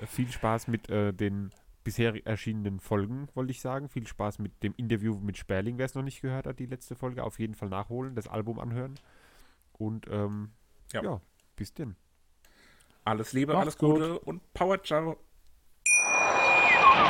[0.00, 1.50] Äh, Viel Spaß mit äh, den
[1.84, 3.88] bisher erschienenen Folgen, wollte ich sagen.
[3.88, 6.96] Viel Spaß mit dem Interview mit Sperling, wer es noch nicht gehört hat, die letzte
[6.96, 7.22] Folge.
[7.22, 8.94] Auf jeden Fall nachholen, das Album anhören.
[9.72, 10.50] Und ähm,
[10.92, 11.02] ja.
[11.04, 11.20] Ja.
[11.54, 11.94] bis denn.
[13.04, 15.18] Alles Liebe, Macht's alles Gute und Power Ciao.